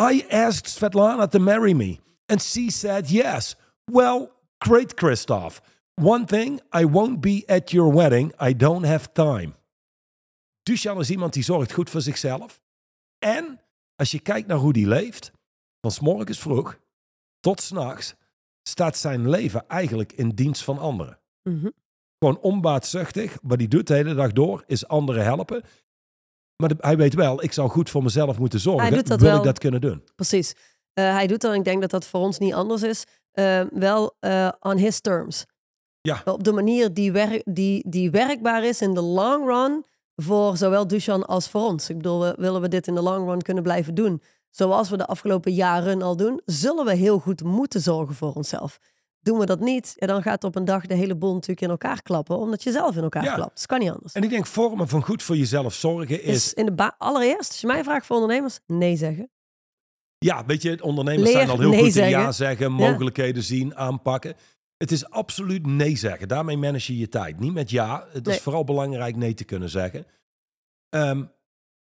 I 0.00 0.24
asked 0.28 0.70
Svetlana 0.70 1.26
to 1.26 1.38
marry 1.38 1.72
me. 1.72 1.98
And 2.26 2.42
she 2.42 2.70
said 2.70 3.10
yes. 3.10 3.56
Well, 3.84 4.30
great 4.58 4.94
Christophe. 4.94 5.60
One 5.94 6.24
thing, 6.24 6.60
I 6.80 6.86
won't 6.86 7.20
be 7.20 7.42
at 7.46 7.70
your 7.70 7.94
wedding. 7.94 8.32
I 8.40 8.56
don't 8.56 8.84
have 8.84 9.12
time. 9.12 9.54
Duchan 10.62 10.98
is 10.98 11.10
iemand 11.10 11.32
die 11.32 11.42
zorgt 11.42 11.72
goed 11.72 11.90
voor 11.90 12.00
zichzelf. 12.00 12.60
En 13.18 13.60
als 13.96 14.10
je 14.10 14.20
kijkt 14.20 14.46
naar 14.46 14.56
hoe 14.56 14.72
die 14.72 14.86
leeft, 14.86 15.32
van 15.80 15.90
's 15.90 16.00
morgens 16.00 16.38
vroeg 16.38 16.78
tot 17.40 17.60
's 17.60 17.70
nachts, 17.70 18.14
staat 18.62 18.96
zijn 18.96 19.28
leven 19.28 19.68
eigenlijk 19.68 20.12
in 20.12 20.28
dienst 20.28 20.64
van 20.64 20.78
anderen. 20.78 21.18
Mhm. 21.42 21.68
Gewoon 22.18 22.38
onbaatzuchtig. 22.40 23.38
Wat 23.42 23.58
hij 23.58 23.68
doet 23.68 23.86
de 23.86 23.94
hele 23.94 24.14
dag 24.14 24.32
door, 24.32 24.62
is 24.66 24.86
anderen 24.88 25.24
helpen. 25.24 25.62
Maar 26.56 26.68
de- 26.68 26.76
hij 26.78 26.96
weet 26.96 27.14
wel, 27.14 27.42
ik 27.42 27.52
zou 27.52 27.68
goed 27.68 27.90
voor 27.90 28.02
mezelf 28.02 28.38
moeten 28.38 28.60
zorgen. 28.60 28.86
Hij 28.86 28.96
doet 28.96 29.06
dat 29.06 29.20
wil 29.20 29.28
wel. 29.28 29.38
ik 29.38 29.44
dat 29.44 29.58
kunnen 29.58 29.80
doen? 29.80 30.02
Precies. 30.16 30.54
Eh, 30.92 31.12
hij 31.12 31.26
doet 31.26 31.40
dat 31.40 31.52
en 31.52 31.58
ik 31.58 31.64
denk 31.64 31.80
dat 31.80 31.90
dat 31.90 32.06
voor 32.06 32.20
ons 32.20 32.38
niet 32.38 32.54
anders 32.54 32.82
is. 32.82 33.04
Eh, 33.32 33.60
wel 33.72 34.16
eh, 34.20 34.48
on 34.60 34.76
his 34.76 35.00
terms. 35.00 35.44
Ja. 36.00 36.22
Op 36.24 36.44
de 36.44 36.52
manier 36.52 36.94
die, 36.94 37.12
die, 37.44 37.84
die 37.88 38.10
werkbaar 38.10 38.64
is 38.64 38.80
in 38.80 38.94
de 38.94 39.00
long 39.00 39.46
run 39.46 39.84
voor 40.16 40.56
zowel 40.56 40.86
Duchan 40.86 41.26
als 41.26 41.48
voor 41.48 41.62
ons. 41.62 41.90
Ik 41.90 41.96
bedoel, 41.96 42.20
we- 42.20 42.34
willen 42.38 42.60
we 42.60 42.68
dit 42.68 42.86
in 42.86 42.94
de 42.94 43.02
long 43.02 43.28
run 43.28 43.42
kunnen 43.42 43.62
blijven 43.62 43.94
doen, 43.94 44.22
zoals 44.50 44.90
we 44.90 44.96
de 44.96 45.06
afgelopen 45.06 45.52
jaren 45.52 46.02
al 46.02 46.16
doen, 46.16 46.40
zullen 46.44 46.84
we 46.84 46.94
heel 46.94 47.18
goed 47.18 47.42
moeten 47.42 47.80
zorgen 47.80 48.14
voor 48.14 48.32
onszelf. 48.32 48.78
Doen 49.20 49.38
we 49.38 49.46
dat 49.46 49.60
niet, 49.60 49.92
ja, 49.96 50.06
dan 50.06 50.22
gaat 50.22 50.44
op 50.44 50.56
een 50.56 50.64
dag 50.64 50.86
de 50.86 50.94
hele 50.94 51.16
boel 51.16 51.32
natuurlijk 51.32 51.60
in 51.60 51.70
elkaar 51.70 52.02
klappen, 52.02 52.38
omdat 52.38 52.62
je 52.62 52.70
zelf 52.70 52.96
in 52.96 53.02
elkaar 53.02 53.24
Ja. 53.24 53.34
klapt. 53.34 53.56
Dat 53.56 53.66
kan 53.66 53.78
niet 53.78 53.90
anders. 53.90 54.12
En 54.12 54.22
ik 54.22 54.30
denk, 54.30 54.46
vormen 54.46 54.88
van 54.88 55.02
goed 55.04 55.22
voor 55.22 55.36
jezelf 55.36 55.74
zorgen 55.74 56.22
is... 56.22 56.34
Is 56.34 56.54
in 56.54 56.66
de 56.66 56.92
allereerst, 56.98 57.50
als 57.50 57.60
je 57.60 57.66
mij 57.66 57.84
vraagt 57.84 58.06
voor 58.06 58.16
ondernemers, 58.16 58.60
nee 58.66 58.96
zeggen. 58.96 59.30
Ja, 60.18 60.44
weet 60.46 60.62
je, 60.62 60.82
ondernemers 60.82 61.22
Leer 61.22 61.32
zijn 61.32 61.48
al 61.48 61.58
heel 61.58 61.70
nee 61.70 61.82
goed 61.82 61.96
in 61.96 62.08
ja 62.08 62.32
zeggen, 62.32 62.72
mogelijkheden 62.72 63.42
zien, 63.42 63.76
aanpakken. 63.76 64.34
Het 64.76 64.90
is 64.90 65.10
absoluut 65.10 65.66
nee 65.66 65.96
zeggen. 65.96 66.28
Daarmee 66.28 66.56
manage 66.56 66.92
je 66.92 66.98
je 66.98 67.08
tijd. 67.08 67.40
Niet 67.40 67.52
met 67.52 67.70
ja. 67.70 68.06
Het 68.12 68.26
is 68.26 68.40
vooral 68.40 68.64
belangrijk 68.64 69.16
nee 69.16 69.34
te 69.34 69.44
kunnen 69.44 69.70
zeggen. 69.70 70.06
Ehm, 70.88 71.24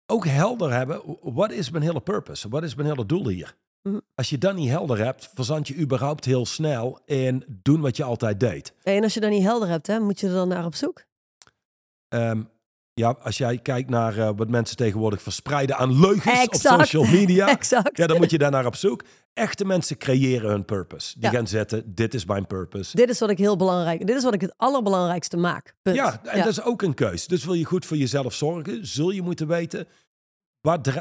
ook 0.07 0.26
helder 0.26 0.72
hebben, 0.72 1.02
wat 1.22 1.50
is 1.50 1.70
mijn 1.70 1.85
hele 1.85 2.00
purpose? 2.00 2.48
Wat 2.48 2.62
is 2.62 2.74
mijn 2.74 2.88
hele 2.88 3.07
doel 3.07 3.28
hier? 3.28 3.57
Mhm. 3.82 3.98
Als 4.14 4.30
je 4.30 4.38
dat 4.38 4.54
niet 4.54 4.68
helder 4.68 4.98
hebt, 5.04 5.30
verzand 5.34 5.68
je 5.68 5.76
überhaupt 5.76 6.24
heel 6.24 6.46
snel 6.46 7.00
in 7.04 7.44
doen 7.62 7.80
wat 7.80 7.96
je 7.96 8.04
altijd 8.04 8.40
deed. 8.40 8.72
En 8.82 9.02
als 9.02 9.14
je 9.14 9.20
dat 9.20 9.30
niet 9.30 9.42
helder 9.42 9.68
hebt, 9.68 9.86
hè, 9.86 10.00
moet 10.00 10.20
je 10.20 10.26
er 10.26 10.32
dan 10.32 10.48
naar 10.48 10.64
op 10.64 10.74
zoek. 10.74 11.04
Ehm, 12.08 12.42
ja, 12.94 13.10
als 13.22 13.38
jij 13.38 13.58
kijkt 13.58 13.90
naar 13.90 14.18
eh, 14.18 14.30
wat 14.36 14.48
mensen 14.48 14.76
tegenwoordig 14.76 15.22
verspreiden 15.22 15.76
aan 15.76 16.00
leugens 16.00 16.46
op 16.48 16.54
social 16.54 17.04
media. 17.04 17.48
exact. 17.58 17.96
Ja, 17.96 18.06
dan 18.06 18.16
moet 18.16 18.30
je 18.30 18.38
daar 18.38 18.50
naar 18.50 18.66
op 18.66 18.76
zoek. 18.76 19.04
Echte 19.32 19.64
mensen 19.64 19.98
creëren 19.98 20.50
hun 20.50 20.64
purpose. 20.64 21.12
Die 21.20 21.30
Ja. 21.30 21.36
gaan 21.36 21.46
zetten, 21.46 21.94
dit 21.94 22.14
is 22.14 22.24
mijn 22.24 22.46
purpose. 22.46 22.96
Dit 22.96 23.08
is 23.08 23.18
wat 23.18 23.30
ik 23.30 23.38
heel 23.38 23.56
belangrijk. 23.56 24.06
Dit 24.06 24.16
is 24.16 24.22
wat 24.24 24.34
ik 24.34 24.40
het 24.40 24.54
allerbelangrijkste 24.56 25.36
maak. 25.36 25.74
Punt. 25.82 25.96
Ja, 25.96 26.20
en 26.24 26.38
dat 26.38 26.48
is 26.48 26.62
ook 26.62 26.82
een 26.82 26.94
keus. 26.94 27.26
Dus 27.26 27.44
wil 27.44 27.54
je 27.54 27.64
goed 27.64 27.86
voor 27.86 27.96
jezelf 27.96 28.34
zorgen, 28.34 28.86
zul 28.86 29.10
je 29.10 29.22
moeten 29.22 29.46
weten, 29.46 29.86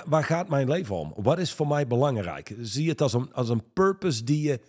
waar, 0.06 0.24
gaat 0.24 0.50
mijn 0.50 0.70
leven 0.70 0.96
om? 0.96 1.14
Wat 1.16 1.40
is 1.40 1.54
voor 1.54 1.68
mij 1.68 1.88
belangrijk? 1.88 2.56
Zie 2.60 2.90
het 2.90 3.02
als 3.02 3.14
een, 3.14 3.34
als 3.34 3.50
een 3.50 3.74
purpose 3.74 4.24
die 4.24 4.42
je 4.42 4.62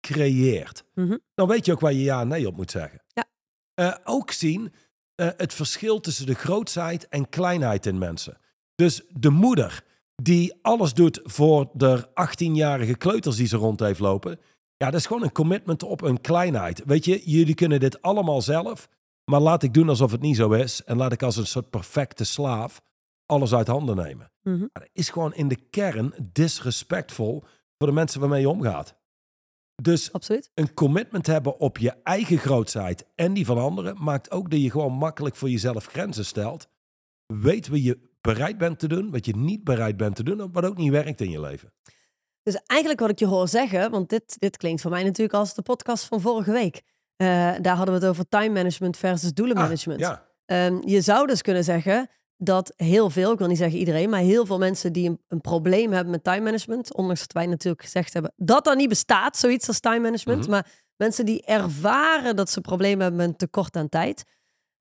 creëert. 0.00 0.84
Mhm. 0.94 1.16
Dan 1.34 1.48
weet 1.48 1.66
je 1.66 1.72
ook 1.72 1.80
waar 1.80 1.92
je 1.92 2.02
ja 2.02 2.20
en 2.20 2.28
nee 2.28 2.46
op 2.46 2.56
moet 2.56 2.70
zeggen. 2.70 3.02
Ja. 3.08 3.24
Eh, 3.74 3.94
ook 4.04 4.30
zien 4.30 4.72
eh, 5.14 5.28
het 5.36 5.54
verschil 5.54 6.00
tussen 6.00 6.26
de 6.26 6.34
grootsheid 6.34 7.08
en 7.08 7.28
kleinheid 7.28 7.86
in 7.86 7.98
mensen. 7.98 8.38
Dus 8.74 9.02
de 9.08 9.30
moeder 9.30 9.84
die 10.22 10.58
alles 10.62 10.94
doet 10.94 11.20
voor 11.22 11.70
de 11.72 12.08
18-jarige 12.08 12.96
kleuters 12.96 13.36
die 13.36 13.46
ze 13.46 13.56
rond 13.56 13.80
heeft 13.80 14.00
lopen. 14.00 14.40
Ja, 14.76 14.90
dat 14.90 15.00
is 15.00 15.06
gewoon 15.06 15.22
een 15.22 15.32
commitment 15.32 15.82
op 15.82 16.02
een 16.02 16.20
kleinheid. 16.20 16.82
Weet 16.84 17.04
je, 17.04 17.22
jullie 17.24 17.54
kunnen 17.54 17.80
dit 17.80 18.02
allemaal 18.02 18.42
zelf. 18.42 18.88
Maar 19.24 19.40
laat 19.40 19.62
ik 19.62 19.74
doen 19.74 19.88
alsof 19.88 20.12
het 20.12 20.20
niet 20.20 20.36
zo 20.36 20.52
is. 20.52 20.84
En 20.84 20.96
laat 20.96 21.12
ik 21.12 21.22
als 21.22 21.36
een 21.36 21.46
soort 21.46 21.70
perfecte 21.70 22.24
slaaf 22.24 22.80
alles 23.26 23.54
uit 23.54 23.66
handen 23.66 23.96
nemen. 23.96 24.30
Ja, 24.42 24.68
Dat 24.72 24.88
is 24.92 25.08
gewoon 25.10 25.34
in 25.34 25.48
de 25.48 25.56
kern 25.70 26.14
disrespectvol 26.32 27.44
voor 27.78 27.86
de 27.86 27.92
mensen 27.94 28.20
waarmee 28.20 28.40
je 28.40 28.48
omgaat. 28.48 28.94
Dus 29.82 30.12
Absoluut. 30.12 30.50
een 30.54 30.74
commitment 30.74 31.26
hebben 31.26 31.60
op 31.60 31.78
je 31.78 31.90
eigen 32.02 32.38
grootsheid 32.38 33.06
en 33.14 33.32
die 33.32 33.46
van 33.46 33.58
anderen 33.58 34.02
maakt 34.02 34.30
ook 34.30 34.50
dat 34.50 34.60
je 34.62 34.70
gewoon 34.70 34.92
makkelijk 34.92 35.36
voor 35.36 35.50
jezelf 35.50 35.86
grenzen 35.86 36.24
stelt. 36.24 36.68
Weet 37.26 37.68
wat 37.68 37.82
je 37.84 37.98
bereid 38.20 38.58
bent 38.58 38.78
te 38.78 38.88
doen, 38.88 39.10
wat 39.10 39.26
je 39.26 39.36
niet 39.36 39.64
bereid 39.64 39.96
bent 39.96 40.16
te 40.16 40.22
doen, 40.22 40.40
en 40.40 40.52
wat 40.52 40.64
ook 40.64 40.76
niet 40.76 40.90
werkt 40.90 41.20
in 41.20 41.30
je 41.30 41.40
leven. 41.40 41.72
Dus 42.42 42.60
eigenlijk 42.66 43.00
wat 43.00 43.10
ik 43.10 43.18
je 43.18 43.26
hoor 43.26 43.48
zeggen, 43.48 43.90
want 43.90 44.08
dit, 44.08 44.36
dit 44.38 44.56
klinkt 44.56 44.80
voor 44.82 44.90
mij 44.90 45.02
natuurlijk 45.04 45.38
als 45.38 45.54
de 45.54 45.62
podcast 45.62 46.04
van 46.04 46.20
vorige 46.20 46.52
week. 46.52 46.82
Eh, 47.16 47.26
daar 47.60 47.76
hadden 47.76 47.94
we 47.94 48.00
het 48.00 48.08
over 48.10 48.28
time 48.28 48.48
management 48.48 48.96
versus 48.96 49.32
doelenmanagement. 49.32 50.02
Ah, 50.02 50.08
ja, 50.08 50.24
Ehm, 50.46 50.88
je 50.88 51.00
zou 51.00 51.26
dus 51.26 51.42
kunnen 51.42 51.64
zeggen 51.64 52.08
dat 52.36 52.72
heel 52.76 53.10
veel, 53.10 53.32
ik 53.32 53.38
wil 53.38 53.48
niet 53.48 53.58
zeggen 53.58 53.78
iedereen, 53.78 54.10
maar 54.10 54.20
heel 54.20 54.46
veel 54.46 54.58
mensen 54.58 54.92
die 54.92 55.08
een, 55.08 55.20
een 55.28 55.40
probleem 55.40 55.92
hebben 55.92 56.10
met 56.10 56.24
time 56.24 56.40
management, 56.40 56.94
ondanks 56.94 57.20
dat 57.20 57.32
wij 57.32 57.46
natuurlijk 57.46 57.82
gezegd 57.82 58.12
hebben 58.12 58.32
dat 58.36 58.64
dat 58.64 58.76
niet 58.76 58.88
bestaat, 58.88 59.36
zoiets 59.36 59.68
als 59.68 59.80
time 59.80 60.00
management, 60.00 60.40
Mhm. 60.40 60.50
maar 60.50 60.66
mensen 60.96 61.24
die 61.26 61.42
ervaren 61.44 62.36
dat 62.36 62.50
ze 62.50 62.60
problemen 62.60 63.00
hebben 63.00 63.16
met 63.20 63.28
een 63.28 63.36
tekort 63.36 63.76
aan 63.76 63.88
tijd, 63.88 64.24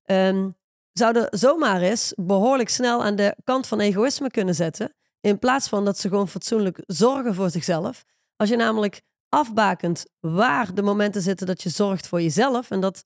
ehm, 0.03 0.49
zouden 0.91 1.27
zomaar 1.29 1.81
eens 1.81 2.13
behoorlijk 2.15 2.69
snel 2.69 3.03
aan 3.03 3.15
de 3.15 3.35
kant 3.43 3.67
van 3.67 3.79
egoïsme 3.79 4.29
kunnen 4.29 4.55
zetten, 4.55 4.93
in 5.21 5.39
plaats 5.39 5.67
van 5.69 5.85
dat 5.85 5.97
ze 5.99 6.09
gewoon 6.09 6.27
fatsoenlijk 6.27 6.83
zorgen 6.85 7.35
voor 7.35 7.49
zichzelf. 7.49 8.03
Als 8.35 8.49
je 8.49 8.55
namelijk 8.55 9.01
afbakent 9.29 10.05
waar 10.19 10.73
de 10.73 10.81
momenten 10.81 11.21
zitten 11.21 11.47
dat 11.47 11.61
je 11.63 11.69
zorgt 11.69 12.07
voor 12.07 12.21
jezelf 12.21 12.71
en 12.71 12.79
dat 12.79 13.05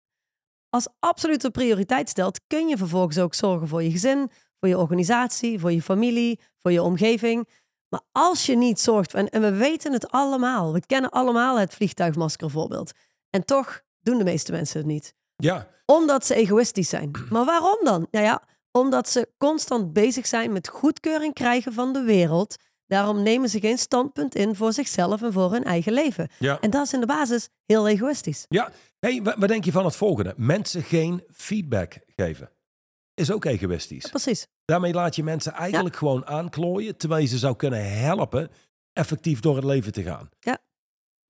als 0.70 0.88
absolute 1.00 1.52
prioriteit 1.52 2.10
stelt, 2.10 2.40
kun 2.48 2.68
je 2.68 2.78
vervolgens 2.78 3.20
ook 3.20 3.34
zorgen 3.34 3.68
voor 3.68 3.84
je 3.84 3.92
gezin, 3.92 4.32
voor 4.60 4.70
je 4.70 4.78
organisatie, 4.78 5.60
voor 5.60 5.72
je 5.72 5.82
familie, 5.82 6.40
voor 6.58 6.72
je 6.72 6.82
omgeving. 6.84 7.48
Maar 7.90 8.02
als 8.12 8.46
je 8.46 8.56
niet 8.56 8.80
zorgt, 8.80 9.14
en, 9.14 9.30
en 9.30 9.42
we 9.42 9.52
weten 9.52 9.94
het 9.94 10.12
allemaal, 10.12 10.74
we 10.74 10.86
kennen 10.86 11.10
allemaal 11.10 11.60
het 11.60 11.74
vliegtuigmasker 11.74 12.50
voorbeeld. 12.50 12.92
En 13.30 13.46
toch 13.46 13.82
doen 14.02 14.18
de 14.18 14.24
meeste 14.24 14.52
mensen 14.52 14.78
het 14.78 14.88
niet. 14.88 15.14
ja, 15.36 15.68
Omdat 15.86 16.26
ze 16.26 16.36
egoïstisch 16.36 16.90
zijn. 16.90 17.12
Maar 17.30 17.46
waarom 17.46 17.78
dan? 17.84 18.08
Nou 18.12 18.26
ja, 18.26 18.44
omdat 18.72 19.10
ze 19.10 19.30
constant 19.38 19.94
bezig 19.94 20.28
zijn 20.28 20.52
met 20.52 20.68
goedkeuring 20.68 21.34
krijgen 21.34 21.74
van 21.74 21.94
de 21.94 22.02
wereld. 22.02 22.56
Daarom 22.90 23.24
nemen 23.24 23.50
ze 23.50 23.60
geen 23.60 23.78
standpunt 23.78 24.36
in 24.36 24.56
voor 24.56 24.74
zichzelf 24.74 25.22
en 25.22 25.34
voor 25.34 25.52
hun 25.52 25.64
eigen 25.64 25.94
leven. 25.94 26.28
ja. 26.40 26.60
En 26.60 26.70
dat 26.70 26.86
is 26.86 26.94
in 26.94 27.00
de 27.00 27.06
basis 27.06 27.50
heel 27.66 27.88
egoïstisch. 27.88 28.46
ja. 28.48 28.72
Hey, 29.00 29.22
wa- 29.24 29.36
wat 29.40 29.50
denk 29.50 29.66
je 29.66 29.72
van 29.72 29.86
het 29.86 29.96
volgende? 29.96 30.34
Mensen 30.38 30.84
geen 30.84 31.24
feedback 31.32 32.00
geven. 32.16 32.50
Is 33.14 33.32
ook 33.32 33.46
egoïstisch. 33.46 34.06
Precies. 34.10 34.48
Daarmee 34.66 34.94
laat 34.94 35.16
je 35.16 35.24
mensen 35.24 35.54
eigenlijk 35.54 35.96
gewoon 35.96 36.26
aanklooien, 36.26 36.98
terwijl 36.98 37.22
je 37.22 37.28
ze 37.28 37.38
zou 37.38 37.56
kunnen 37.56 38.00
helpen 38.00 38.50
effectief 38.94 39.40
door 39.40 39.56
het 39.56 39.66
leven 39.66 39.92
te 39.92 40.04
gaan. 40.04 40.30
Ja. 40.40 40.58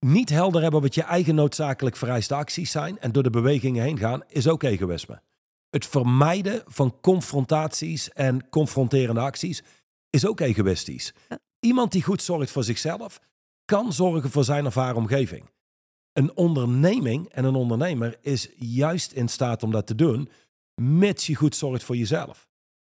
Niet 0.05 0.29
helder 0.29 0.61
hebben 0.61 0.81
wat 0.81 0.95
je 0.95 1.03
eigen 1.03 1.35
noodzakelijk 1.35 1.95
vereiste 1.95 2.35
acties 2.35 2.71
zijn 2.71 2.99
en 2.99 3.11
door 3.11 3.23
de 3.23 3.29
bewegingen 3.29 3.83
heen 3.83 3.97
gaan, 3.97 4.23
is 4.27 4.47
ook 4.47 4.63
egoïsme. 4.63 5.21
Het 5.69 5.85
vermijden 5.85 6.63
van 6.65 6.97
confrontaties 7.01 8.09
en 8.13 8.49
confronterende 8.49 9.19
acties 9.21 9.63
is 10.09 10.25
ook 10.27 10.39
egoïstisch. 10.39 11.13
Ja. 11.29 11.39
Iemand 11.59 11.91
die 11.91 12.03
goed 12.03 12.21
zorgt 12.21 12.51
voor 12.51 12.63
zichzelf, 12.63 13.19
kan 13.65 13.93
zorgen 13.93 14.29
voor 14.29 14.43
zijn 14.43 14.65
of 14.65 14.75
haar 14.75 14.95
omgeving. 14.95 15.49
Een 16.13 16.37
onderneming 16.37 17.29
en 17.29 17.43
een 17.45 17.55
ondernemer 17.55 18.17
is 18.21 18.49
juist 18.57 19.11
in 19.11 19.27
staat 19.27 19.63
om 19.63 19.71
dat 19.71 19.87
te 19.87 19.95
doen, 19.95 20.29
mits 20.81 21.27
je 21.27 21.35
goed 21.35 21.55
zorgt 21.55 21.83
voor 21.83 21.95
jezelf. 21.95 22.47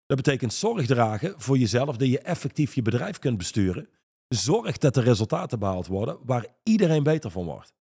Dat 0.06 0.18
betekent 0.18 0.54
zorg 0.54 0.86
dragen 0.86 1.42
voor 1.42 1.58
jezelf, 1.58 1.98
dat 1.98 2.08
je 2.08 2.20
effectief 2.20 2.76
je 2.76 2.82
bedrijf 2.82 3.20
kunt 3.20 3.38
besturen. 3.38 3.90
Zorg 4.28 4.78
dat 4.78 4.96
er 4.96 5.04
resultaten 5.04 5.60
behaald 5.60 5.88
worden 5.88 6.18
waar 6.24 6.46
iedereen 6.64 7.04
beter 7.04 7.32
van 7.32 7.46
wordt. 7.46 7.74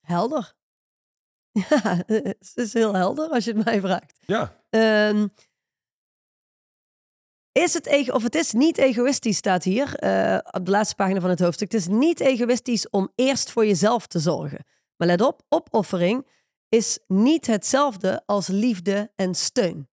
Helder. 0.00 0.52
Ja, 1.70 2.02
het 2.06 2.52
is 2.54 2.72
heel 2.72 2.94
helder 2.94 3.28
als 3.28 3.44
je 3.44 3.52
het 3.52 3.64
mij 3.64 3.80
vraagt. 3.80 4.18
Ja, 4.26 4.62
Ehm, 4.70 5.26
is 7.62 7.74
het 7.74 7.86
ego 7.86 8.12
of 8.12 8.22
het 8.22 8.34
is 8.34 8.52
niet 8.52 8.78
egoïstisch, 8.78 9.36
staat 9.36 9.64
hier 9.64 9.94
eh, 9.94 10.38
op 10.50 10.64
de 10.64 10.70
laatste 10.70 10.94
pagina 10.94 11.20
van 11.20 11.30
het 11.30 11.40
hoofdstuk. 11.40 11.72
Het 11.72 11.80
is 11.80 11.88
niet 11.88 12.20
egoïstisch 12.20 12.90
om 12.90 13.12
eerst 13.14 13.50
voor 13.50 13.66
jezelf 13.66 14.06
te 14.06 14.18
zorgen. 14.18 14.64
Maar 14.96 15.08
let 15.08 15.20
op, 15.20 15.42
opoffering 15.48 16.26
is 16.68 16.98
niet 17.06 17.46
hetzelfde 17.46 18.22
als 18.26 18.46
liefde 18.46 19.12
en 19.16 19.34
steun. 19.34 19.88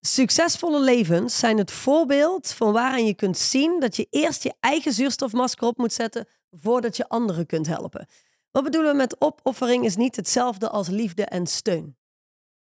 Succesvolle 0.00 0.80
levens 0.80 1.38
zijn 1.38 1.58
het 1.58 1.70
voorbeeld 1.70 2.52
van 2.52 2.72
waaraan 2.72 3.06
je 3.06 3.14
kunt 3.14 3.38
zien 3.38 3.80
dat 3.80 3.96
je 3.96 4.06
eerst 4.10 4.42
je 4.42 4.54
eigen 4.60 4.92
zuurstofmasker 4.92 5.66
op 5.66 5.76
moet 5.76 5.92
zetten 5.92 6.28
voordat 6.50 6.96
je 6.96 7.08
anderen 7.08 7.46
kunt 7.46 7.66
helpen. 7.66 8.06
Wat 8.50 8.64
bedoelen 8.64 8.90
we 8.90 8.96
met 8.96 9.20
opoffering 9.20 9.84
is 9.84 9.96
niet 9.96 10.16
hetzelfde 10.16 10.68
als 10.68 10.88
liefde 10.88 11.24
en 11.24 11.46
steun. 11.46 11.96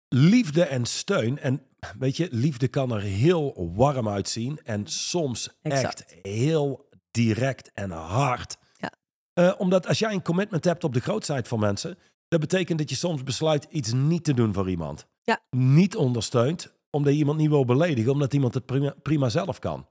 Liefde 0.08 0.64
en 0.64 0.84
steun. 0.84 1.38
En 1.38 1.62
weet 1.98 2.16
je, 2.16 2.28
liefde 2.30 2.68
kan 2.68 2.92
er 2.92 3.00
heel 3.00 3.72
warm 3.74 4.08
uitzien 4.08 4.60
en 4.64 4.86
soms 4.86 5.56
Exact. 5.62 6.04
echt 6.04 6.16
heel 6.22 6.88
direct 7.10 7.70
en 7.74 7.90
hard. 7.90 8.56
Ja. 8.76 8.92
Eh, 9.32 9.54
omdat 9.58 9.86
als 9.86 9.98
jij 9.98 10.12
een 10.12 10.22
commitment 10.22 10.64
hebt 10.64 10.84
op 10.84 10.94
de 10.94 11.00
grootheid 11.00 11.48
van 11.48 11.60
mensen, 11.60 11.98
dat 12.28 12.40
betekent 12.40 12.78
dat 12.78 12.90
je 12.90 12.96
soms 12.96 13.22
besluit 13.22 13.66
iets 13.70 13.92
niet 13.92 14.24
te 14.24 14.34
doen 14.34 14.54
voor 14.54 14.70
iemand. 14.70 15.06
Ja. 15.22 15.40
Niet 15.50 15.96
ondersteunt, 15.96 16.72
omdat 16.90 17.12
je 17.12 17.18
iemand 17.18 17.38
niet 17.38 17.48
wil 17.48 17.64
beledigen, 17.64 18.12
omdat 18.12 18.34
iemand 18.34 18.54
het 18.54 18.66
prima, 18.66 18.94
prima 19.02 19.28
zelf 19.28 19.58
kan. 19.58 19.86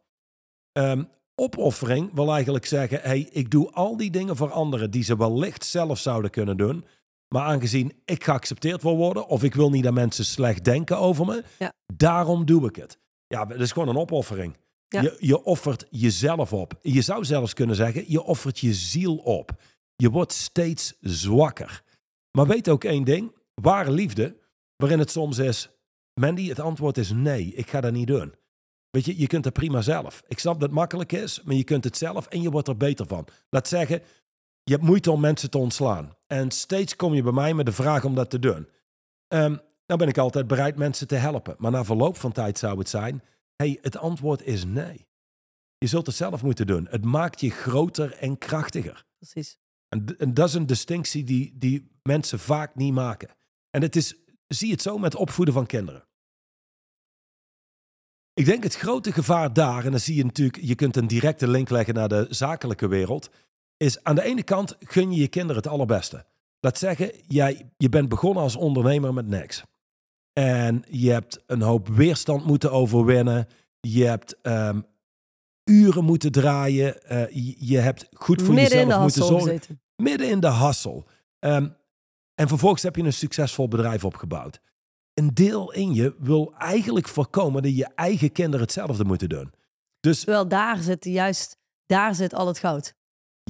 Ehm, 0.71 1.04
opoffering 1.36 2.13
wil 2.13 2.34
eigenlijk 2.34 2.65
zeggen, 2.65 2.99
hey, 3.01 3.30
ik 3.32 3.51
doe 3.51 3.71
al 3.71 3.97
die 3.97 4.12
dingen 4.12 4.36
voor 4.36 4.51
anderen 4.51 4.91
die 4.91 5.04
ze 5.04 5.17
wellicht 5.17 5.65
zelf 5.65 5.99
zouden 5.99 6.32
kunnen 6.32 6.58
doen. 6.58 6.86
Maar 7.27 7.43
aangezien 7.43 7.93
ik 8.05 8.23
geaccepteerd 8.23 8.81
wil 8.81 8.97
worden, 8.97 9.27
of 9.27 9.43
ik 9.43 9.55
wil 9.55 9.69
niet 9.69 9.83
dat 9.83 9.93
mensen 9.93 10.25
slecht 10.25 10.63
denken 10.63 10.97
over 10.97 11.25
me, 11.25 11.43
Ja. 11.59 11.73
daarom 11.93 12.45
doe 12.45 12.67
ik 12.67 12.75
het. 12.75 12.99
Ja, 13.27 13.45
dat 13.45 13.59
is 13.59 13.71
gewoon 13.71 13.88
een 13.88 13.97
opoffering. 13.97 14.57
Ja. 14.88 15.01
Je, 15.01 15.17
je 15.19 15.43
offert 15.43 15.85
jezelf 15.89 16.53
op. 16.53 16.73
Je 16.81 17.01
zou 17.01 17.25
zelfs 17.25 17.53
kunnen 17.53 17.75
zeggen, 17.75 18.03
je 18.07 18.23
offert 18.23 18.59
je 18.59 18.73
ziel 18.73 19.15
op. 19.15 19.51
Je 19.95 20.09
wordt 20.09 20.31
steeds 20.33 20.93
zwakker. 21.01 21.83
Maar 22.31 22.47
weet 22.47 22.69
ook 22.69 22.83
één 22.83 23.03
ding, 23.03 23.35
ware 23.53 23.91
liefde, 23.91 24.38
waarin 24.75 24.99
het 24.99 25.11
soms 25.11 25.38
is, 25.38 25.69
Mandy, 26.13 26.47
het 26.49 26.59
antwoord 26.59 26.97
is 26.97 27.11
nee, 27.11 27.53
ik 27.53 27.69
ga 27.69 27.81
dat 27.81 27.91
niet 27.93 28.07
doen. 28.07 28.33
Weet 28.89 29.05
je, 29.05 29.17
je 29.19 29.27
kunt 29.27 29.45
het 29.45 29.53
prima 29.53 29.81
zelf. 29.81 30.23
Ik 30.27 30.39
snap 30.39 30.53
dat 30.53 30.69
het 30.69 30.77
makkelijk 30.77 31.11
is, 31.11 31.41
maar 31.43 31.55
je 31.55 31.63
kunt 31.63 31.83
het 31.83 31.97
zelf 31.97 32.27
en 32.27 32.41
je 32.41 32.49
wordt 32.51 32.67
er 32.67 32.77
beter 32.77 33.07
van. 33.07 33.27
Laat 33.49 33.67
zeggen, 33.67 34.01
je 34.65 34.73
hebt 34.73 34.84
moeite 34.84 35.12
om 35.12 35.19
mensen 35.19 35.49
te 35.49 35.58
ontslaan. 35.58 36.15
En 36.28 36.51
steeds 36.51 36.95
kom 36.95 37.13
je 37.13 37.23
bij 37.23 37.32
mij 37.32 37.54
met 37.54 37.65
de 37.65 37.71
vraag 37.71 38.04
om 38.04 38.15
dat 38.15 38.30
te 38.30 38.39
doen. 38.39 38.69
Ehm 39.28 39.56
nou 39.86 39.99
ben 39.99 40.08
ik 40.08 40.17
altijd 40.17 40.47
bereid 40.47 40.75
mensen 40.75 41.08
te 41.08 41.15
helpen. 41.15 41.56
Maar 41.58 41.71
na 41.71 41.86
verloop 41.86 42.17
van 42.17 42.32
tijd 42.32 42.58
zou 42.58 42.78
het 42.78 42.89
zijn, 42.89 43.23
hey, 43.56 43.78
het 43.82 43.97
antwoord 43.97 44.41
is 44.41 44.65
nee. 44.65 45.08
Je 45.78 45.88
zult 45.88 46.06
het 46.06 46.15
zelf 46.15 46.43
moeten 46.43 46.67
doen. 46.67 46.88
Het 46.89 47.06
maakt 47.06 47.41
je 47.41 47.49
groter 47.49 48.13
en 48.13 48.38
krachtiger. 48.38 49.06
Precies. 49.17 49.58
En, 49.88 50.17
en 50.17 50.34
dat 50.34 50.47
is 50.47 50.54
een 50.54 50.65
distinctie 50.65 51.23
die, 51.23 51.58
die 51.58 51.99
mensen 52.04 52.39
vaak 52.39 52.75
niet 52.75 52.93
maken. 52.93 53.30
En 53.69 53.82
het 53.82 53.95
is, 53.95 54.15
zie 54.47 54.71
het 54.71 54.82
zo 54.82 54.97
met 54.97 55.15
opvoeden 55.15 55.54
van 55.54 55.65
kinderen. 55.65 56.08
Ik 58.34 58.45
denk 58.45 58.63
het 58.63 58.75
grote 58.75 59.12
gevaar 59.12 59.54
daar, 59.54 59.86
en 59.86 59.91
dan 59.91 59.99
zie 59.99 60.15
je 60.15 60.25
natuurlijk, 60.25 60.63
je 60.63 60.75
kunt 60.75 60.95
een 60.95 61.08
directe 61.08 61.47
link 61.47 61.69
leggen 61.69 61.93
naar 61.93 62.10
de 62.10 62.28
zakelijke 62.30 62.88
wereld, 62.88 63.30
is 63.77 64.03
aan 64.03 64.15
de 64.15 64.23
ene 64.23 64.43
kant 64.43 64.75
gun 64.79 65.11
je 65.11 65.21
je 65.21 65.27
kinderen 65.27 65.55
het 65.61 65.71
allerbeste. 65.71 66.25
Laat 66.59 66.77
zeggen, 66.77 67.11
jij, 67.27 67.69
je 67.77 67.89
bent 67.89 68.09
begonnen 68.09 68.43
als 68.43 68.55
ondernemer 68.55 69.13
met 69.13 69.27
niks. 69.27 69.63
En 70.33 70.83
je 70.89 71.11
hebt 71.11 71.43
een 71.47 71.61
hoop 71.61 71.88
weerstand 71.88 72.45
moeten 72.45 72.71
overwinnen. 72.71 73.47
Je 73.79 74.05
hebt 74.05 74.41
ehm, 74.41 74.81
uren 75.63 76.03
moeten 76.03 76.31
draaien. 76.31 77.03
eh, 77.03 77.27
je, 77.29 77.55
je 77.59 77.77
hebt 77.77 78.07
goed 78.11 78.41
voor 78.41 78.53
Midden 78.53 78.79
jezelf 78.79 79.01
moeten 79.01 79.23
zorgen 79.25 79.47
gezeten. 79.47 79.81
midden 79.95 80.29
in 80.29 80.39
de 80.39 80.47
hassel. 80.47 81.07
Ehm, 81.39 81.69
en 82.35 82.47
vervolgens 82.47 82.83
heb 82.83 82.95
je 82.95 83.03
een 83.03 83.13
succesvol 83.13 83.67
bedrijf 83.67 84.05
opgebouwd. 84.05 84.59
Een 85.13 85.33
deel 85.33 85.71
in 85.71 85.93
je 85.93 86.15
wil 86.19 86.53
eigenlijk 86.57 87.07
voorkomen 87.07 87.63
dat 87.63 87.75
je 87.75 87.88
eigen 87.95 88.31
kinderen 88.31 88.61
hetzelfde 88.61 89.03
moeten 89.03 89.29
doen. 89.29 89.53
Dus 89.99 90.19
Terwijl 90.19 90.47
daar 90.47 90.77
zit 90.77 91.05
juist, 91.05 91.57
daar 91.85 92.15
zit 92.15 92.33
al 92.33 92.47
het 92.47 92.59
goud. 92.59 92.93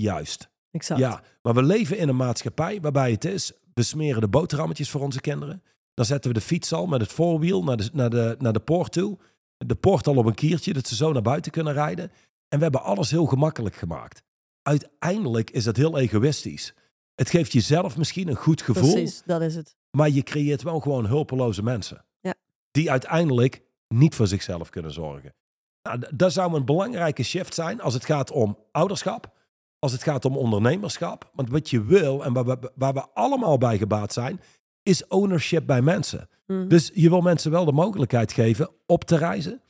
Juist. 0.01 0.49
Exact. 0.71 0.99
Ja, 0.99 1.23
maar 1.41 1.53
we 1.53 1.63
leven 1.63 1.97
in 1.97 2.09
een 2.09 2.15
maatschappij 2.15 2.81
waarbij 2.81 3.11
het 3.11 3.25
is, 3.25 3.51
we 3.73 3.83
smeren 3.83 4.21
de 4.21 4.27
boterhammetjes 4.27 4.89
voor 4.89 5.01
onze 5.01 5.21
kinderen. 5.21 5.63
Dan 5.93 6.05
zetten 6.05 6.31
we 6.31 6.39
de 6.39 6.45
fiets 6.45 6.73
al 6.73 6.87
met 6.87 7.01
het 7.01 7.11
voorwiel 7.11 7.63
naar 7.63 7.77
de, 7.77 7.89
naar 7.93 8.09
de, 8.09 8.35
naar 8.39 8.53
de 8.53 8.59
poort 8.59 8.91
toe. 8.91 9.17
De 9.57 9.75
poort 9.75 10.07
al 10.07 10.15
op 10.15 10.25
een 10.25 10.33
kiertje, 10.33 10.73
dat 10.73 10.87
ze 10.87 10.95
zo 10.95 11.11
naar 11.11 11.21
buiten 11.21 11.51
kunnen 11.51 11.73
rijden. 11.73 12.11
En 12.47 12.57
we 12.57 12.63
hebben 12.63 12.83
alles 12.83 13.11
heel 13.11 13.25
gemakkelijk 13.25 13.75
gemaakt. 13.75 14.23
Uiteindelijk 14.61 15.49
is 15.49 15.63
dat 15.63 15.75
heel 15.75 15.97
egoïstisch. 15.97 16.73
Het 17.15 17.29
geeft 17.29 17.51
jezelf 17.51 17.97
misschien 17.97 18.27
een 18.27 18.35
goed 18.35 18.61
gevoel. 18.61 18.91
Precies, 18.93 19.21
dat 19.25 19.41
is 19.41 19.55
het. 19.55 19.75
Maar 19.91 20.09
je 20.09 20.23
creëert 20.23 20.63
wel 20.63 20.79
gewoon 20.79 21.05
hulpeloze 21.05 21.63
mensen. 21.63 22.05
Ja. 22.19 22.33
Die 22.71 22.91
uiteindelijk 22.91 23.61
niet 23.87 24.15
voor 24.15 24.27
zichzelf 24.27 24.69
kunnen 24.69 24.91
zorgen. 24.91 25.33
Nou, 25.81 26.03
dat 26.15 26.33
zou 26.33 26.55
een 26.55 26.65
belangrijke 26.65 27.23
shift 27.23 27.53
zijn 27.53 27.81
als 27.81 27.93
het 27.93 28.05
gaat 28.05 28.31
om 28.31 28.57
ouderschap. 28.71 29.33
Als 29.79 29.91
het 29.91 30.03
gaat 30.03 30.25
om 30.25 30.37
ondernemerschap. 30.37 31.31
Want 31.33 31.49
wat 31.49 31.69
je 31.69 31.83
wil 31.83 32.23
en 32.23 32.33
waar 32.33 32.45
we, 32.45 32.71
waar 32.75 32.93
we 32.93 33.09
allemaal 33.13 33.57
bij 33.57 33.77
gebaat 33.77 34.13
zijn, 34.13 34.41
is 34.83 35.07
ownership 35.07 35.65
bij 35.65 35.81
mensen. 35.81 36.29
Mhm. 36.47 36.67
Dus 36.67 36.91
je 36.93 37.09
wil 37.09 37.21
mensen 37.21 37.51
wel 37.51 37.65
de 37.65 37.71
mogelijkheid 37.71 38.33
geven 38.33 38.69
op 38.85 39.03
te 39.03 39.17
reizen. 39.17 39.61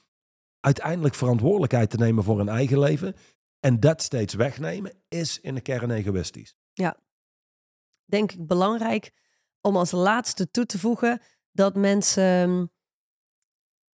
Uiteindelijk 0.59 1.15
verantwoordelijkheid 1.15 1.89
te 1.89 1.97
nemen 1.97 2.23
voor 2.23 2.37
hun 2.37 2.49
eigen 2.49 2.79
leven. 2.79 3.15
En 3.59 3.79
dat 3.79 4.01
steeds 4.01 4.33
wegnemen 4.33 4.93
is 5.07 5.39
in 5.39 5.55
de 5.55 5.61
kern 5.61 5.91
egoïstisch. 5.91 6.55
denk 8.05 8.31
ik 8.31 8.47
belangrijk 8.47 9.11
om 9.61 9.75
als 9.75 9.91
laatste 9.91 10.51
toe 10.51 10.65
te 10.65 10.79
voegen 10.79 11.21
dat 11.51 11.75
mensen, 11.75 12.71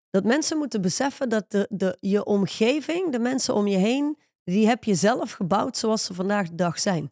dat 0.10 0.24
mensen 0.24 0.58
moeten 0.58 0.82
beseffen 0.82 1.30
dat 1.30 1.52
de, 1.52 1.67
de, 1.69 1.97
je 2.00 2.26
omgeving, 2.26 3.12
de 3.12 3.19
mensen 3.19 3.54
om 3.54 3.67
je 3.67 3.78
heen, 3.78 4.19
die 4.44 4.68
heb 4.68 4.84
je 4.84 4.96
zelf 4.96 5.32
gebouwd 5.32 5.78
zoals 5.78 6.04
ze 6.04 6.14
vandaag 6.14 6.50
de 6.50 6.56
dag 6.56 6.80
zijn. 6.80 7.12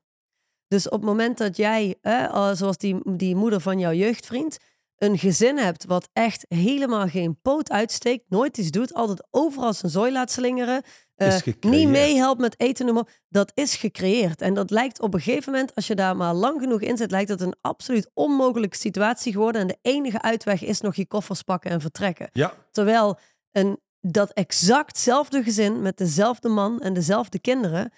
Dus 0.68 0.86
op 0.86 1.00
het 1.00 1.10
moment 1.10 1.38
dat 1.38 1.58
jij, 1.58 1.96
eh, 2.02 2.34
al 2.34 2.56
zoals 2.56 2.78
die, 2.78 3.16
die 3.16 3.36
moeder 3.36 3.62
van 3.62 3.80
jouw 3.80 3.94
jeugdvriend, 3.94 4.58
een 4.98 5.18
gezin 5.18 5.58
hebt 5.58 5.86
wat 5.86 6.10
echt 6.14 6.46
helemaal 6.48 7.08
geen 7.08 7.40
poot 7.42 7.72
uitsteekt, 7.72 8.24
nooit 8.30 8.58
iets 8.58 8.72
doet, 8.72 8.94
altijd 8.94 9.28
overal 9.32 9.74
zijn 9.74 9.92
zooi 9.92 10.12
laat 10.12 10.32
slingeren, 10.32 10.84
eh, 11.16 11.38
niet 11.60 11.88
meehelpt 11.88 12.42
met 12.42 12.60
eten, 12.60 13.08
dat 13.30 13.52
is 13.54 13.76
gecreëerd. 13.76 14.42
En 14.42 14.54
dat 14.54 14.70
lijkt 14.70 15.02
op 15.02 15.14
een 15.14 15.22
gegeven 15.22 15.52
moment, 15.52 15.76
als 15.76 15.88
je 15.88 15.96
daar 15.96 16.16
maar 16.16 16.34
lang 16.34 16.62
genoeg 16.62 16.82
in 16.82 16.98
zit, 16.98 17.12
lijkt 17.12 17.30
dat 17.30 17.42
een 17.42 17.56
absoluut 17.62 18.10
onmogelijke 18.14 18.78
situatie 18.78 19.32
geworden. 19.32 19.62
En 19.62 19.68
de 19.68 19.78
enige 19.82 20.22
uitweg 20.22 20.64
is 20.64 20.82
nog 20.82 20.96
je 20.96 21.08
koffers 21.08 21.42
pakken 21.42 21.72
en 21.72 21.82
vertrekken. 21.82 22.30
Ja, 22.32 22.54
Terwijl 22.72 23.20
een, 23.52 23.80
dat 24.02 24.32
exactzelfde 24.32 25.44
gezin 25.44 25.82
met 25.82 25.98
dezelfde 25.98 26.50
man 26.50 26.80
en 26.82 26.94
dezelfde 26.94 27.40
kinderen 27.40 27.92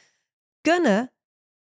kunnen 0.61 1.11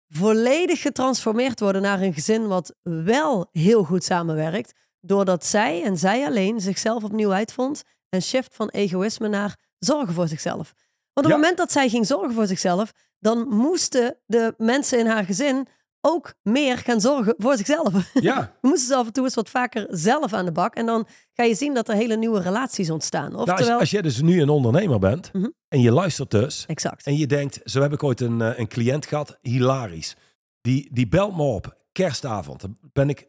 volledig 0.08 0.82
getransformeerd 0.82 1.60
worden 1.60 1.82
naar 1.82 2.02
een 2.02 2.14
gezin 2.14 2.48
wat 2.48 2.76
wel 2.82 3.50
heel 3.52 3.84
goed 3.84 4.04
samenwerkt. 4.04 4.74
Doordat 5.02 5.46
zij 5.46 5.84
en 5.84 5.98
zij 5.98 6.26
alleen 6.26 6.62
zichzelf 6.62 7.04
opnieuw 7.04 7.32
uitvond 7.34 7.84
en 8.10 8.22
shift 8.22 8.56
van 8.56 8.70
egoïsme 8.70 9.28
naar 9.28 9.58
zorgen 9.80 10.14
voor 10.14 10.28
zichzelf. 10.28 10.74
Want 11.14 11.14
op 11.14 11.24
Ja. 11.26 11.30
het 11.30 11.38
moment 11.40 11.58
dat 11.58 11.72
zij 11.72 11.90
ging 11.90 12.06
zorgen 12.06 12.34
voor 12.34 12.48
zichzelf, 12.48 12.92
dan 13.20 13.48
moesten 13.48 14.18
de 14.26 14.54
mensen 14.58 15.00
in 15.00 15.08
haar 15.08 15.24
gezin 15.26 15.68
ook 16.02 16.34
meer 16.44 16.78
gaan 16.78 17.02
zorgen 17.02 17.34
voor 17.38 17.58
zichzelf. 17.58 17.94
ja. 18.14 18.36
Dan 18.36 18.50
moesten 18.72 18.88
ze 18.88 18.96
af 18.96 19.06
en 19.06 19.14
toe 19.14 19.24
eens 19.24 19.36
wat 19.36 19.50
vaker 19.50 19.88
zelf 19.90 20.34
aan 20.34 20.46
de 20.46 20.52
bak. 20.52 20.76
En 20.76 20.86
dan 20.86 21.08
ga 21.34 21.44
je 21.44 21.56
zien 21.56 21.74
dat 21.74 21.90
er 21.90 21.96
hele 21.96 22.16
nieuwe 22.18 22.42
relaties 22.42 22.90
ontstaan. 22.90 23.32
Nou, 23.32 23.40
als, 23.42 23.50
Oftewel, 23.52 23.80
als 23.80 23.92
jij 23.92 24.02
dus 24.02 24.22
nu 24.22 24.42
een 24.42 24.50
ondernemer 24.50 25.00
bent 25.00 25.34
Mhm. 25.34 25.48
en 25.68 25.82
je 25.82 25.92
luistert 25.92 26.32
dus 26.32 26.66
exact. 26.68 27.06
en 27.06 27.18
je 27.18 27.28
denkt, 27.28 27.60
zo 27.64 27.82
heb 27.82 27.94
ik 27.94 28.04
ooit 28.04 28.22
een, 28.22 28.42
eh, 28.42 28.60
een 28.60 28.68
cliënt 28.68 29.06
gehad, 29.06 29.38
hilarisch. 29.42 30.16
Die, 30.62 30.90
die 30.94 31.08
belt 31.08 31.36
me 31.36 31.44
op, 31.44 31.78
kerstavond. 31.92 32.62
Dan 32.62 32.78
ben 32.94 33.10
ik, 33.10 33.20
ik 33.20 33.28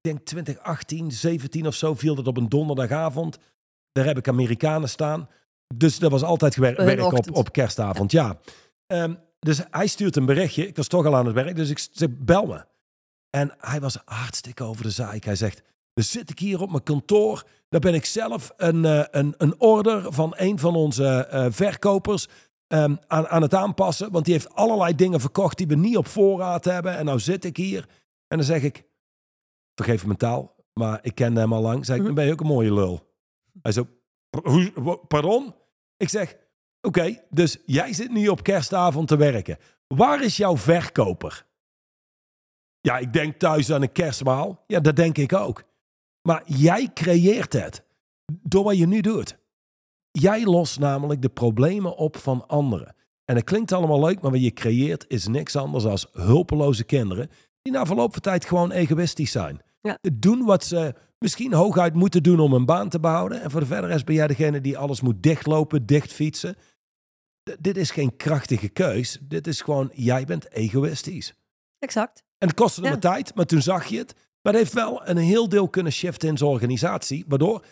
denk 0.00 0.20
2018, 0.26 1.10
17 1.12 1.66
of 1.66 1.74
zo, 1.74 1.94
viel 1.94 2.14
dat 2.14 2.26
op 2.26 2.36
een 2.36 2.48
donderdagavond. 2.48 3.38
Daar 3.92 4.04
heb 4.04 4.18
ik 4.18 4.28
Amerikanen 4.28 4.88
staan. 4.88 5.28
Dus 5.74 5.98
dat 5.98 6.10
was 6.10 6.22
altijd 6.22 6.56
werk 6.56 7.02
op, 7.02 7.36
op 7.36 7.52
kerstavond, 7.52 8.12
ja. 8.12 8.38
Ehm, 8.86 9.14
dus 9.38 9.60
hij 9.70 9.86
stuurt 9.86 10.16
een 10.16 10.26
berichtje. 10.26 10.66
Ik 10.66 10.76
was 10.76 10.88
toch 10.88 11.06
al 11.06 11.16
aan 11.16 11.26
het 11.26 11.34
werk, 11.34 11.56
dus 11.56 11.70
ik 11.70 11.78
zeg, 11.92 12.08
bel 12.12 12.46
me. 12.46 12.64
En 13.30 13.54
hij 13.58 13.80
was 13.80 13.98
hartstikke 14.04 14.64
over 14.64 14.82
de 14.82 14.90
zaak. 14.90 15.24
Hij 15.24 15.36
zegt, 15.36 15.62
dan 15.94 16.04
zit 16.04 16.30
ik 16.30 16.38
hier 16.38 16.60
op 16.60 16.70
mijn 16.70 16.82
kantoor. 16.82 17.44
Daar 17.68 17.80
ben 17.80 17.94
ik 17.94 18.04
zelf 18.04 18.52
een, 18.56 18.84
eh, 18.84 19.04
een, 19.10 19.34
een 19.38 19.60
order 19.60 20.12
van 20.12 20.32
een 20.36 20.58
van 20.58 20.74
onze 20.76 21.06
eh, 21.26 21.46
verkopers 21.50 22.26
ehm, 22.66 22.96
aan, 23.06 23.26
aan 23.28 23.42
het 23.42 23.54
aanpassen. 23.54 24.10
Want 24.12 24.24
die 24.24 24.34
heeft 24.34 24.54
allerlei 24.54 24.94
dingen 24.94 25.20
verkocht 25.20 25.56
die 25.58 25.66
we 25.66 25.74
niet 25.74 25.96
op 25.96 26.06
voorraad 26.06 26.64
hebben. 26.64 26.96
En 26.96 27.04
nou 27.04 27.18
zit 27.20 27.44
ik 27.44 27.56
hier. 27.56 27.88
En 28.28 28.36
dan 28.36 28.46
zeg 28.46 28.62
ik, 28.62 28.84
vergeef 29.74 30.06
mijn 30.06 30.18
taal, 30.18 30.54
maar 30.72 30.98
ik 31.02 31.14
ken 31.14 31.36
hem 31.36 31.52
al 31.52 31.62
lang. 31.62 31.84
Zeg 31.86 31.96
ik, 31.96 32.02
Mhm. 32.02 32.06
dan 32.06 32.14
ben 32.14 32.26
je 32.26 32.32
ook 32.32 32.40
een 32.40 32.46
mooie 32.46 32.74
lul. 32.74 33.14
Hij 33.62 33.72
zo, 33.72 33.86
"Pa- 34.30 34.50
hoe- 34.50 34.72
wa- 34.74 34.94
pardon? 34.96 35.54
Ik 35.96 36.08
zeg, 36.08 36.36
oké, 36.86 37.22
dus 37.30 37.56
jij 37.66 37.92
zit 37.92 38.10
nu 38.10 38.28
op 38.28 38.42
kerstavond 38.42 39.08
te 39.08 39.16
werken. 39.16 39.58
Waar 39.86 40.22
is 40.22 40.36
jouw 40.36 40.56
verkoper? 40.56 41.46
Ja, 42.80 42.98
ik 42.98 43.12
denk 43.12 43.38
thuis 43.38 43.72
aan 43.72 43.82
een 43.82 43.92
kerstmaal. 43.92 44.64
Ja, 44.66 44.80
dat 44.80 44.96
denk 44.96 45.18
ik 45.18 45.32
ook. 45.32 45.64
Maar 46.22 46.42
jij 46.44 46.90
creëert 46.94 47.52
het 47.52 47.84
door 48.42 48.64
wat 48.64 48.78
je 48.78 48.86
nu 48.86 49.00
doet. 49.00 49.38
Jij 50.10 50.44
lost 50.44 50.78
namelijk 50.78 51.22
de 51.22 51.28
problemen 51.28 51.96
op 51.96 52.16
van 52.16 52.46
anderen. 52.46 52.94
En 53.24 53.36
het 53.36 53.44
klinkt 53.44 53.72
allemaal 53.72 54.00
leuk, 54.00 54.20
maar 54.20 54.30
wat 54.30 54.42
je 54.42 54.52
creëert 54.52 55.04
is 55.08 55.26
niks 55.26 55.56
anders 55.56 55.84
dan 55.84 55.98
hulpeloze 56.12 56.84
kinderen 56.84 57.30
die 57.62 57.72
na 57.72 57.86
verloop 57.86 58.12
van 58.12 58.22
tijd 58.22 58.44
gewoon 58.44 58.70
egoïstisch 58.70 59.30
zijn. 59.30 59.60
Ja. 59.80 59.98
Doen 60.12 60.44
wat 60.44 60.64
ze 60.64 60.94
misschien 61.18 61.52
hooguit 61.52 61.94
moeten 61.94 62.22
doen 62.22 62.40
om 62.40 62.52
een 62.52 62.64
baan 62.64 62.88
te 62.88 63.00
behouden. 63.00 63.42
En 63.42 63.50
voor 63.50 63.60
de 63.60 63.66
verder 63.66 63.90
rest 63.90 64.04
ben 64.04 64.14
jij 64.14 64.26
degene 64.26 64.60
die 64.60 64.78
alles 64.78 65.00
moet 65.00 65.22
dichtlopen, 65.22 65.86
dichtfietsen. 65.86 66.56
Dit 67.58 67.76
is 67.76 67.90
geen 67.90 68.16
krachtige 68.16 68.68
keus. 68.68 69.18
Dit 69.22 69.46
is 69.46 69.60
gewoon, 69.60 69.90
jij 69.94 70.24
bent 70.24 70.52
egoïstisch. 70.52 71.34
Exact. 71.78 72.24
En 72.38 72.48
het 72.48 72.56
kostte 72.56 72.82
Ja. 72.82 72.90
wat 72.90 73.00
tijd, 73.00 73.34
maar 73.34 73.46
toen 73.46 73.62
zag 73.62 73.86
je 73.86 73.98
het. 73.98 74.14
Maar 74.42 74.52
het 74.52 74.62
heeft 74.62 74.74
wel 74.74 75.08
een 75.08 75.16
heel 75.16 75.48
deel 75.48 75.68
kunnen 75.68 75.92
shiften 75.92 76.28
in 76.28 76.36
zijn 76.36 76.50
organisatie. 76.50 77.24
Waardoor, 77.28 77.64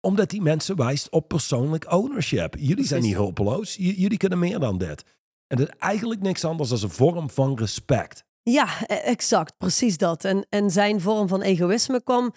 omdat 0.00 0.30
die 0.30 0.42
mensen 0.42 0.76
wijst 0.76 1.08
op 1.10 1.28
persoonlijk 1.28 1.92
ownership. 1.92 2.54
Jullie 2.58 2.84
zijn 2.86 3.02
niet 3.02 3.14
hulpeloos. 3.14 3.74
J- 3.76 3.94
jullie 3.96 4.18
kunnen 4.18 4.38
meer 4.38 4.58
dan 4.58 4.78
dit. 4.78 5.04
En 5.46 5.56
dat 5.56 5.68
is 5.68 5.74
eigenlijk 5.78 6.20
niks 6.20 6.44
anders 6.44 6.68
dan 6.68 6.78
een 6.82 6.90
vorm 6.90 7.30
van 7.30 7.58
respect. 7.58 8.24
Ja, 8.42 8.68
e- 8.86 8.94
exact. 8.94 9.58
Precies 9.58 9.96
dat. 9.98 10.24
En, 10.24 10.46
en 10.48 10.70
zijn 10.70 11.00
vorm 11.00 11.28
van 11.28 11.42
egoïsme 11.42 12.02
kwam, 12.02 12.34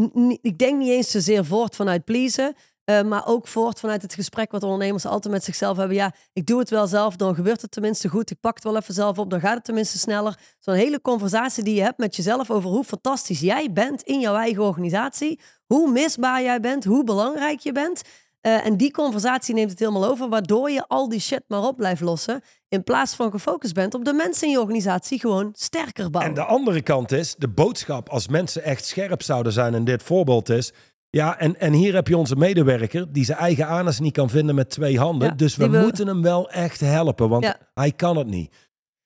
n- 0.00 0.38
ik 0.42 0.58
denk 0.58 0.78
niet 0.78 0.88
eens 0.90 1.10
zozeer 1.10 1.44
voort 1.44 1.76
vanuit 1.76 2.04
pleasen, 2.04 2.54
eh, 2.84 3.02
maar 3.02 3.26
ook 3.26 3.46
voort 3.46 3.80
vanuit 3.80 4.02
het 4.02 4.14
gesprek 4.14 4.50
wat 4.50 4.62
ondernemers 4.62 5.06
altijd 5.06 5.34
met 5.34 5.44
zichzelf 5.44 5.76
hebben. 5.76 5.96
Ja, 5.96 6.12
ik 6.32 6.46
doe 6.46 6.58
het 6.58 6.70
wel 6.70 6.86
zelf, 6.86 7.16
dan 7.16 7.34
gebeurt 7.34 7.62
het 7.62 7.70
tenminste 7.70 8.08
goed. 8.08 8.30
Ik 8.30 8.40
pak 8.40 8.54
het 8.54 8.64
wel 8.64 8.76
even 8.76 8.94
zelf 8.94 9.18
op, 9.18 9.30
dan 9.30 9.40
gaat 9.40 9.54
het 9.54 9.64
tenminste 9.64 9.98
sneller. 9.98 10.38
Zo'n 10.58 10.74
hele 10.74 11.00
conversatie 11.00 11.64
die 11.64 11.74
je 11.74 11.82
hebt 11.82 11.98
met 11.98 12.16
jezelf 12.16 12.50
over 12.50 12.70
hoe 12.70 12.84
fantastisch 12.84 13.40
jij 13.40 13.72
bent 13.72 14.02
in 14.02 14.20
jouw 14.20 14.36
eigen 14.36 14.62
organisatie, 14.62 15.40
hoe 15.66 15.90
misbaar 15.90 16.42
jij 16.42 16.60
bent, 16.60 16.84
hoe 16.84 17.04
belangrijk 17.04 17.60
je 17.60 17.72
bent. 17.72 18.02
Eh, 18.40 18.66
en 18.66 18.76
die 18.76 18.90
conversatie 18.90 19.54
neemt 19.54 19.70
het 19.70 19.78
helemaal 19.78 20.04
over, 20.04 20.28
waardoor 20.28 20.70
je 20.70 20.84
al 20.88 21.08
die 21.08 21.20
shit 21.20 21.42
maar 21.48 21.62
op 21.62 21.76
blijft 21.76 22.00
lossen. 22.00 22.40
In 22.68 22.84
plaats 22.84 23.14
van 23.14 23.30
gefocust 23.30 23.74
bent 23.74 23.94
op 23.94 24.04
de 24.04 24.12
mensen 24.12 24.46
in 24.46 24.52
je 24.52 24.60
organisatie 24.60 25.20
gewoon 25.20 25.50
sterker 25.52 26.10
bouwen. 26.10 26.34
En 26.36 26.40
de 26.42 26.50
andere 26.50 26.82
kant 26.82 27.12
is, 27.12 27.34
de 27.38 27.48
boodschap 27.48 28.08
als 28.08 28.28
mensen 28.28 28.62
echt 28.62 28.84
scherp 28.84 29.22
zouden 29.22 29.52
zijn 29.52 29.74
en 29.74 29.84
dit 29.84 30.02
voorbeeld 30.02 30.48
is. 30.48 30.72
Ja, 31.14 31.38
en, 31.38 31.60
en 31.60 31.72
hier 31.72 31.94
heb 31.94 32.08
je 32.08 32.16
onze 32.16 32.36
medewerker 32.36 33.12
die 33.12 33.24
zijn 33.24 33.38
eigen 33.38 33.66
anus 33.66 33.98
niet 34.00 34.12
kan 34.12 34.30
vinden 34.30 34.54
met 34.54 34.70
twee 34.70 34.98
handen. 34.98 35.28
Ja, 35.28 35.34
dus 35.34 35.56
we, 35.56 35.68
moeten 35.68 36.06
hem 36.06 36.22
wel 36.22 36.50
echt 36.50 36.80
helpen, 36.80 37.28
want 37.28 37.44
Ja. 37.44 37.56
hij 37.74 37.92
kan 37.92 38.16
het 38.16 38.26
niet. 38.26 38.54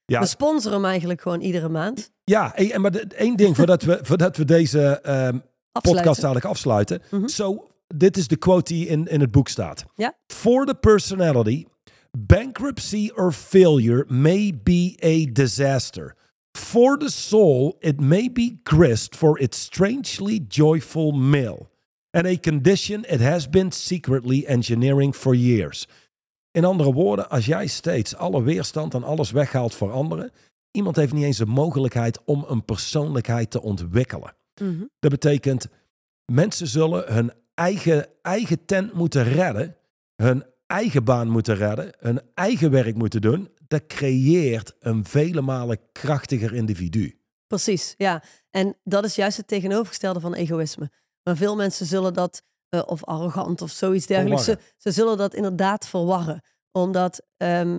Ja, 0.04 0.20
We 0.20 0.26
sponsoren 0.26 0.76
hem 0.76 0.86
eigenlijk 0.86 1.20
gewoon 1.20 1.40
iedere 1.40 1.68
maand. 1.68 2.10
ja 2.24 2.54
en, 2.54 2.70
en 2.70 2.80
maar 2.80 2.90
de- 2.90 3.06
één 3.16 3.36
ding 3.36 3.56
voordat 3.56 3.82
we, 3.82 3.98
voordat 4.08 4.36
we 4.36 4.44
deze 4.44 5.00
ehm, 5.00 5.38
podcast 5.82 6.20
dadelijk 6.20 6.46
afsluiten. 6.46 7.02
Mhm. 7.10 7.26
Zo, 7.28 7.66
dit 7.94 8.16
is 8.16 8.28
de 8.28 8.36
quote 8.36 8.72
die 8.72 8.86
in, 8.86 9.06
in 9.06 9.20
het 9.20 9.30
boek 9.30 9.48
staat. 9.48 9.84
Ja. 9.94 10.14
For 10.26 10.64
the 10.66 10.74
personality, 10.74 11.64
bankruptcy 12.26 13.10
or 13.16 13.32
failure 13.32 14.04
may 14.08 14.52
be 14.62 14.96
a 15.04 15.32
disaster. 15.32 16.14
For 16.58 16.96
the 16.98 17.10
soul, 17.10 17.76
it 17.80 18.00
may 18.00 18.32
be 18.32 18.60
grist 18.62 19.16
for 19.16 19.40
its 19.40 19.60
strangely 19.60 20.44
joyful 20.48 21.12
meal. 21.12 21.68
And 22.10 22.26
a 22.26 22.36
condition 22.36 23.04
it 23.04 23.20
has 23.20 23.48
been 23.48 23.72
secretly 23.72 24.44
engineering 24.46 25.14
for 25.14 25.34
years. 25.34 25.86
In 26.50 26.64
andere 26.64 26.92
woorden, 26.92 27.30
als 27.30 27.46
jij 27.46 27.66
steeds 27.66 28.16
alle 28.16 28.42
weerstand 28.42 28.94
en 28.94 29.04
alles 29.04 29.30
weghaalt 29.30 29.74
voor 29.74 29.92
anderen, 29.92 30.30
iemand 30.70 30.96
heeft 30.96 31.12
niet 31.12 31.24
eens 31.24 31.36
de 31.36 31.46
mogelijkheid 31.46 32.24
om 32.24 32.44
een 32.48 32.64
persoonlijkheid 32.64 33.50
te 33.50 33.62
ontwikkelen. 33.62 34.36
Mhm. 34.60 34.84
Dat 34.98 35.10
betekent, 35.10 35.68
mensen 36.24 36.66
zullen 36.66 37.12
hun 37.12 37.32
eigen, 37.54 38.06
eigen 38.22 38.64
tent 38.64 38.92
moeten 38.92 39.24
redden, 39.24 39.76
hun 40.16 40.44
eigen 40.66 41.04
baan 41.04 41.28
moeten 41.28 41.56
redden, 41.56 41.94
hun 41.98 42.20
eigen 42.34 42.70
werk 42.70 42.94
moeten 42.94 43.20
doen. 43.20 43.48
Dat 43.68 43.86
creëert 43.86 44.76
een 44.80 45.04
vele 45.04 45.40
malen 45.40 45.78
krachtiger 45.92 46.54
individu. 46.54 47.20
Precies, 47.46 47.94
ja. 47.96 48.22
En 48.50 48.76
dat 48.84 49.04
is 49.04 49.14
juist 49.14 49.36
het 49.36 49.48
tegenovergestelde 49.48 50.20
van 50.20 50.34
egoïsme. 50.34 50.90
Maar 51.28 51.36
veel 51.36 51.56
mensen 51.56 51.86
zullen 51.86 52.14
dat, 52.14 52.42
eh, 52.68 52.82
of 52.86 53.04
arrogant 53.04 53.62
of 53.62 53.70
zoiets 53.70 54.06
dergelijks, 54.06 54.44
ze, 54.76 54.90
zullen 54.90 55.16
dat 55.16 55.34
inderdaad 55.34 55.88
verwarren. 55.88 56.42
Omdat 56.72 57.22
ehm, 57.36 57.78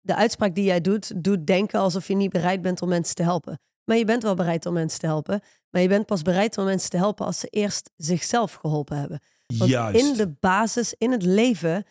de 0.00 0.14
uitspraak 0.14 0.54
die 0.54 0.64
jij 0.64 0.80
doet, 0.80 1.24
doet 1.24 1.46
denken 1.46 1.80
alsof 1.80 2.08
je 2.08 2.14
niet 2.14 2.30
bereid 2.30 2.62
bent 2.62 2.82
om 2.82 2.88
mensen 2.88 3.14
te 3.14 3.22
helpen. 3.22 3.60
Maar 3.84 3.96
je 3.96 4.04
bent 4.04 4.22
wel 4.22 4.34
bereid 4.34 4.66
om 4.66 4.72
mensen 4.72 5.00
te 5.00 5.06
helpen. 5.06 5.40
Maar 5.70 5.82
je 5.82 5.88
bent 5.88 6.06
pas 6.06 6.22
bereid 6.22 6.58
om 6.58 6.64
mensen 6.64 6.90
te 6.90 6.96
helpen 6.96 7.26
als 7.26 7.38
ze 7.38 7.46
eerst 7.46 7.90
zichzelf 7.96 8.54
geholpen 8.54 8.98
hebben. 8.98 9.20
Want 9.46 9.70
Juist. 9.70 10.00
in 10.00 10.14
de 10.16 10.28
basis, 10.40 10.94
in 10.98 11.12
het 11.12 11.22
leven, 11.22 11.84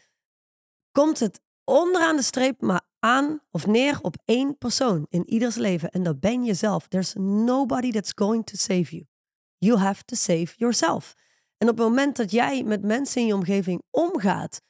komt 0.92 1.20
het 1.20 1.42
onderaan 1.64 2.16
de 2.16 2.24
streep 2.24 2.62
maar 2.62 2.82
aan 3.00 3.42
of 3.52 3.68
neer 3.68 4.00
op 4.02 4.16
één 4.26 4.58
persoon 4.58 5.06
in 5.10 5.30
ieders 5.30 5.56
leven. 5.56 5.90
En 5.90 6.04
dat 6.04 6.20
ben 6.20 6.44
je 6.44 6.54
zelf. 6.54 6.88
There's 6.88 7.14
nobody 7.14 7.92
that's 7.92 8.12
going 8.16 8.46
to 8.46 8.56
save 8.56 8.96
you. 8.96 9.06
You 9.64 9.78
have 9.78 10.04
to 10.06 10.16
save 10.16 10.54
yourself. 10.58 11.16
En 11.58 11.70
op 11.70 11.78
het 11.78 11.88
moment 11.88 12.16
dat 12.16 12.32
jij 12.32 12.64
met 12.64 12.82
mensen 12.84 13.22
in 13.22 13.28
je 13.28 13.34
omgeving 13.34 13.82
omgaat, 13.90 14.62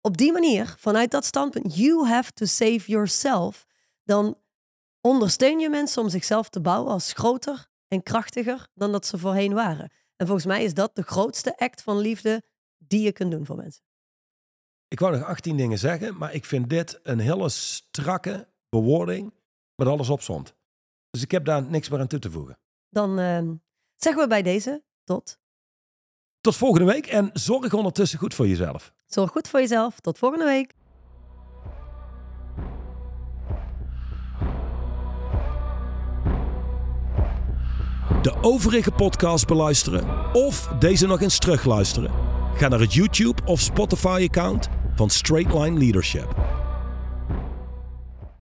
op 0.00 0.16
die 0.16 0.32
manier, 0.32 0.74
vanuit 0.78 1.10
dat 1.10 1.24
standpunt, 1.24 1.76
you 1.76 2.06
have 2.06 2.32
to 2.32 2.46
save 2.46 2.82
yourself, 2.86 3.66
dan 4.04 4.36
ondersteun 5.00 5.58
je 5.58 5.68
mensen 5.68 6.02
om 6.02 6.08
zichzelf 6.08 6.48
te 6.48 6.60
bouwen 6.60 6.92
als 6.92 7.12
groter 7.12 7.66
en 7.88 8.02
krachtiger 8.02 8.68
dan 8.74 8.92
dat 8.92 9.06
ze 9.06 9.18
voorheen 9.18 9.54
waren. 9.54 9.92
En 10.16 10.26
volgens 10.26 10.46
mij 10.46 10.64
is 10.64 10.74
dat 10.74 10.94
de 10.94 11.02
grootste 11.02 11.58
act 11.58 11.82
van 11.82 11.98
liefde 11.98 12.42
die 12.78 13.02
je 13.02 13.12
kunt 13.12 13.30
doen 13.30 13.46
voor 13.46 13.56
mensen. 13.56 13.82
Ik 14.88 15.00
wou 15.00 15.16
nog 15.16 15.26
18 15.26 15.56
dingen 15.56 15.78
zeggen, 15.78 16.16
maar 16.16 16.34
ik 16.34 16.44
vind 16.44 16.70
dit 16.70 17.00
een 17.02 17.18
hele 17.18 17.48
strakke 17.48 18.48
bewoording 18.68 19.34
met 19.74 19.88
alles 19.88 20.08
op 20.08 20.20
stond. 20.20 20.54
Dus 21.10 21.22
ik 21.22 21.30
heb 21.30 21.44
daar 21.44 21.62
niks 21.62 21.88
meer 21.88 22.00
aan 22.00 22.06
toe 22.06 22.18
te 22.18 22.30
voegen. 22.30 22.58
Dan 22.88 23.18
ehm, 23.18 23.54
zeggen 24.02 24.22
we 24.22 24.28
bij 24.28 24.42
deze 24.42 24.82
tot. 25.04 25.38
Tot 26.40 26.56
volgende 26.56 26.92
week 26.92 27.06
en 27.06 27.30
zorg 27.32 27.72
ondertussen 27.72 28.18
goed 28.18 28.34
voor 28.34 28.48
jezelf. 28.48 28.92
Zorg 29.06 29.30
goed 29.30 29.48
voor 29.48 29.60
jezelf. 29.60 30.00
Tot 30.00 30.18
volgende 30.18 30.44
week. 30.44 30.74
De 38.22 38.34
overige 38.40 38.90
podcast 38.90 39.46
beluisteren 39.46 40.34
of 40.34 40.68
deze 40.78 41.06
nog 41.06 41.20
eens 41.20 41.38
terugluisteren? 41.38 42.10
Ga 42.54 42.68
naar 42.68 42.80
het 42.80 42.94
YouTube 42.94 43.42
of 43.44 43.60
Spotify 43.60 44.26
account 44.28 44.68
van 44.94 45.10
Straightline 45.10 45.78
Leadership. 45.78 46.34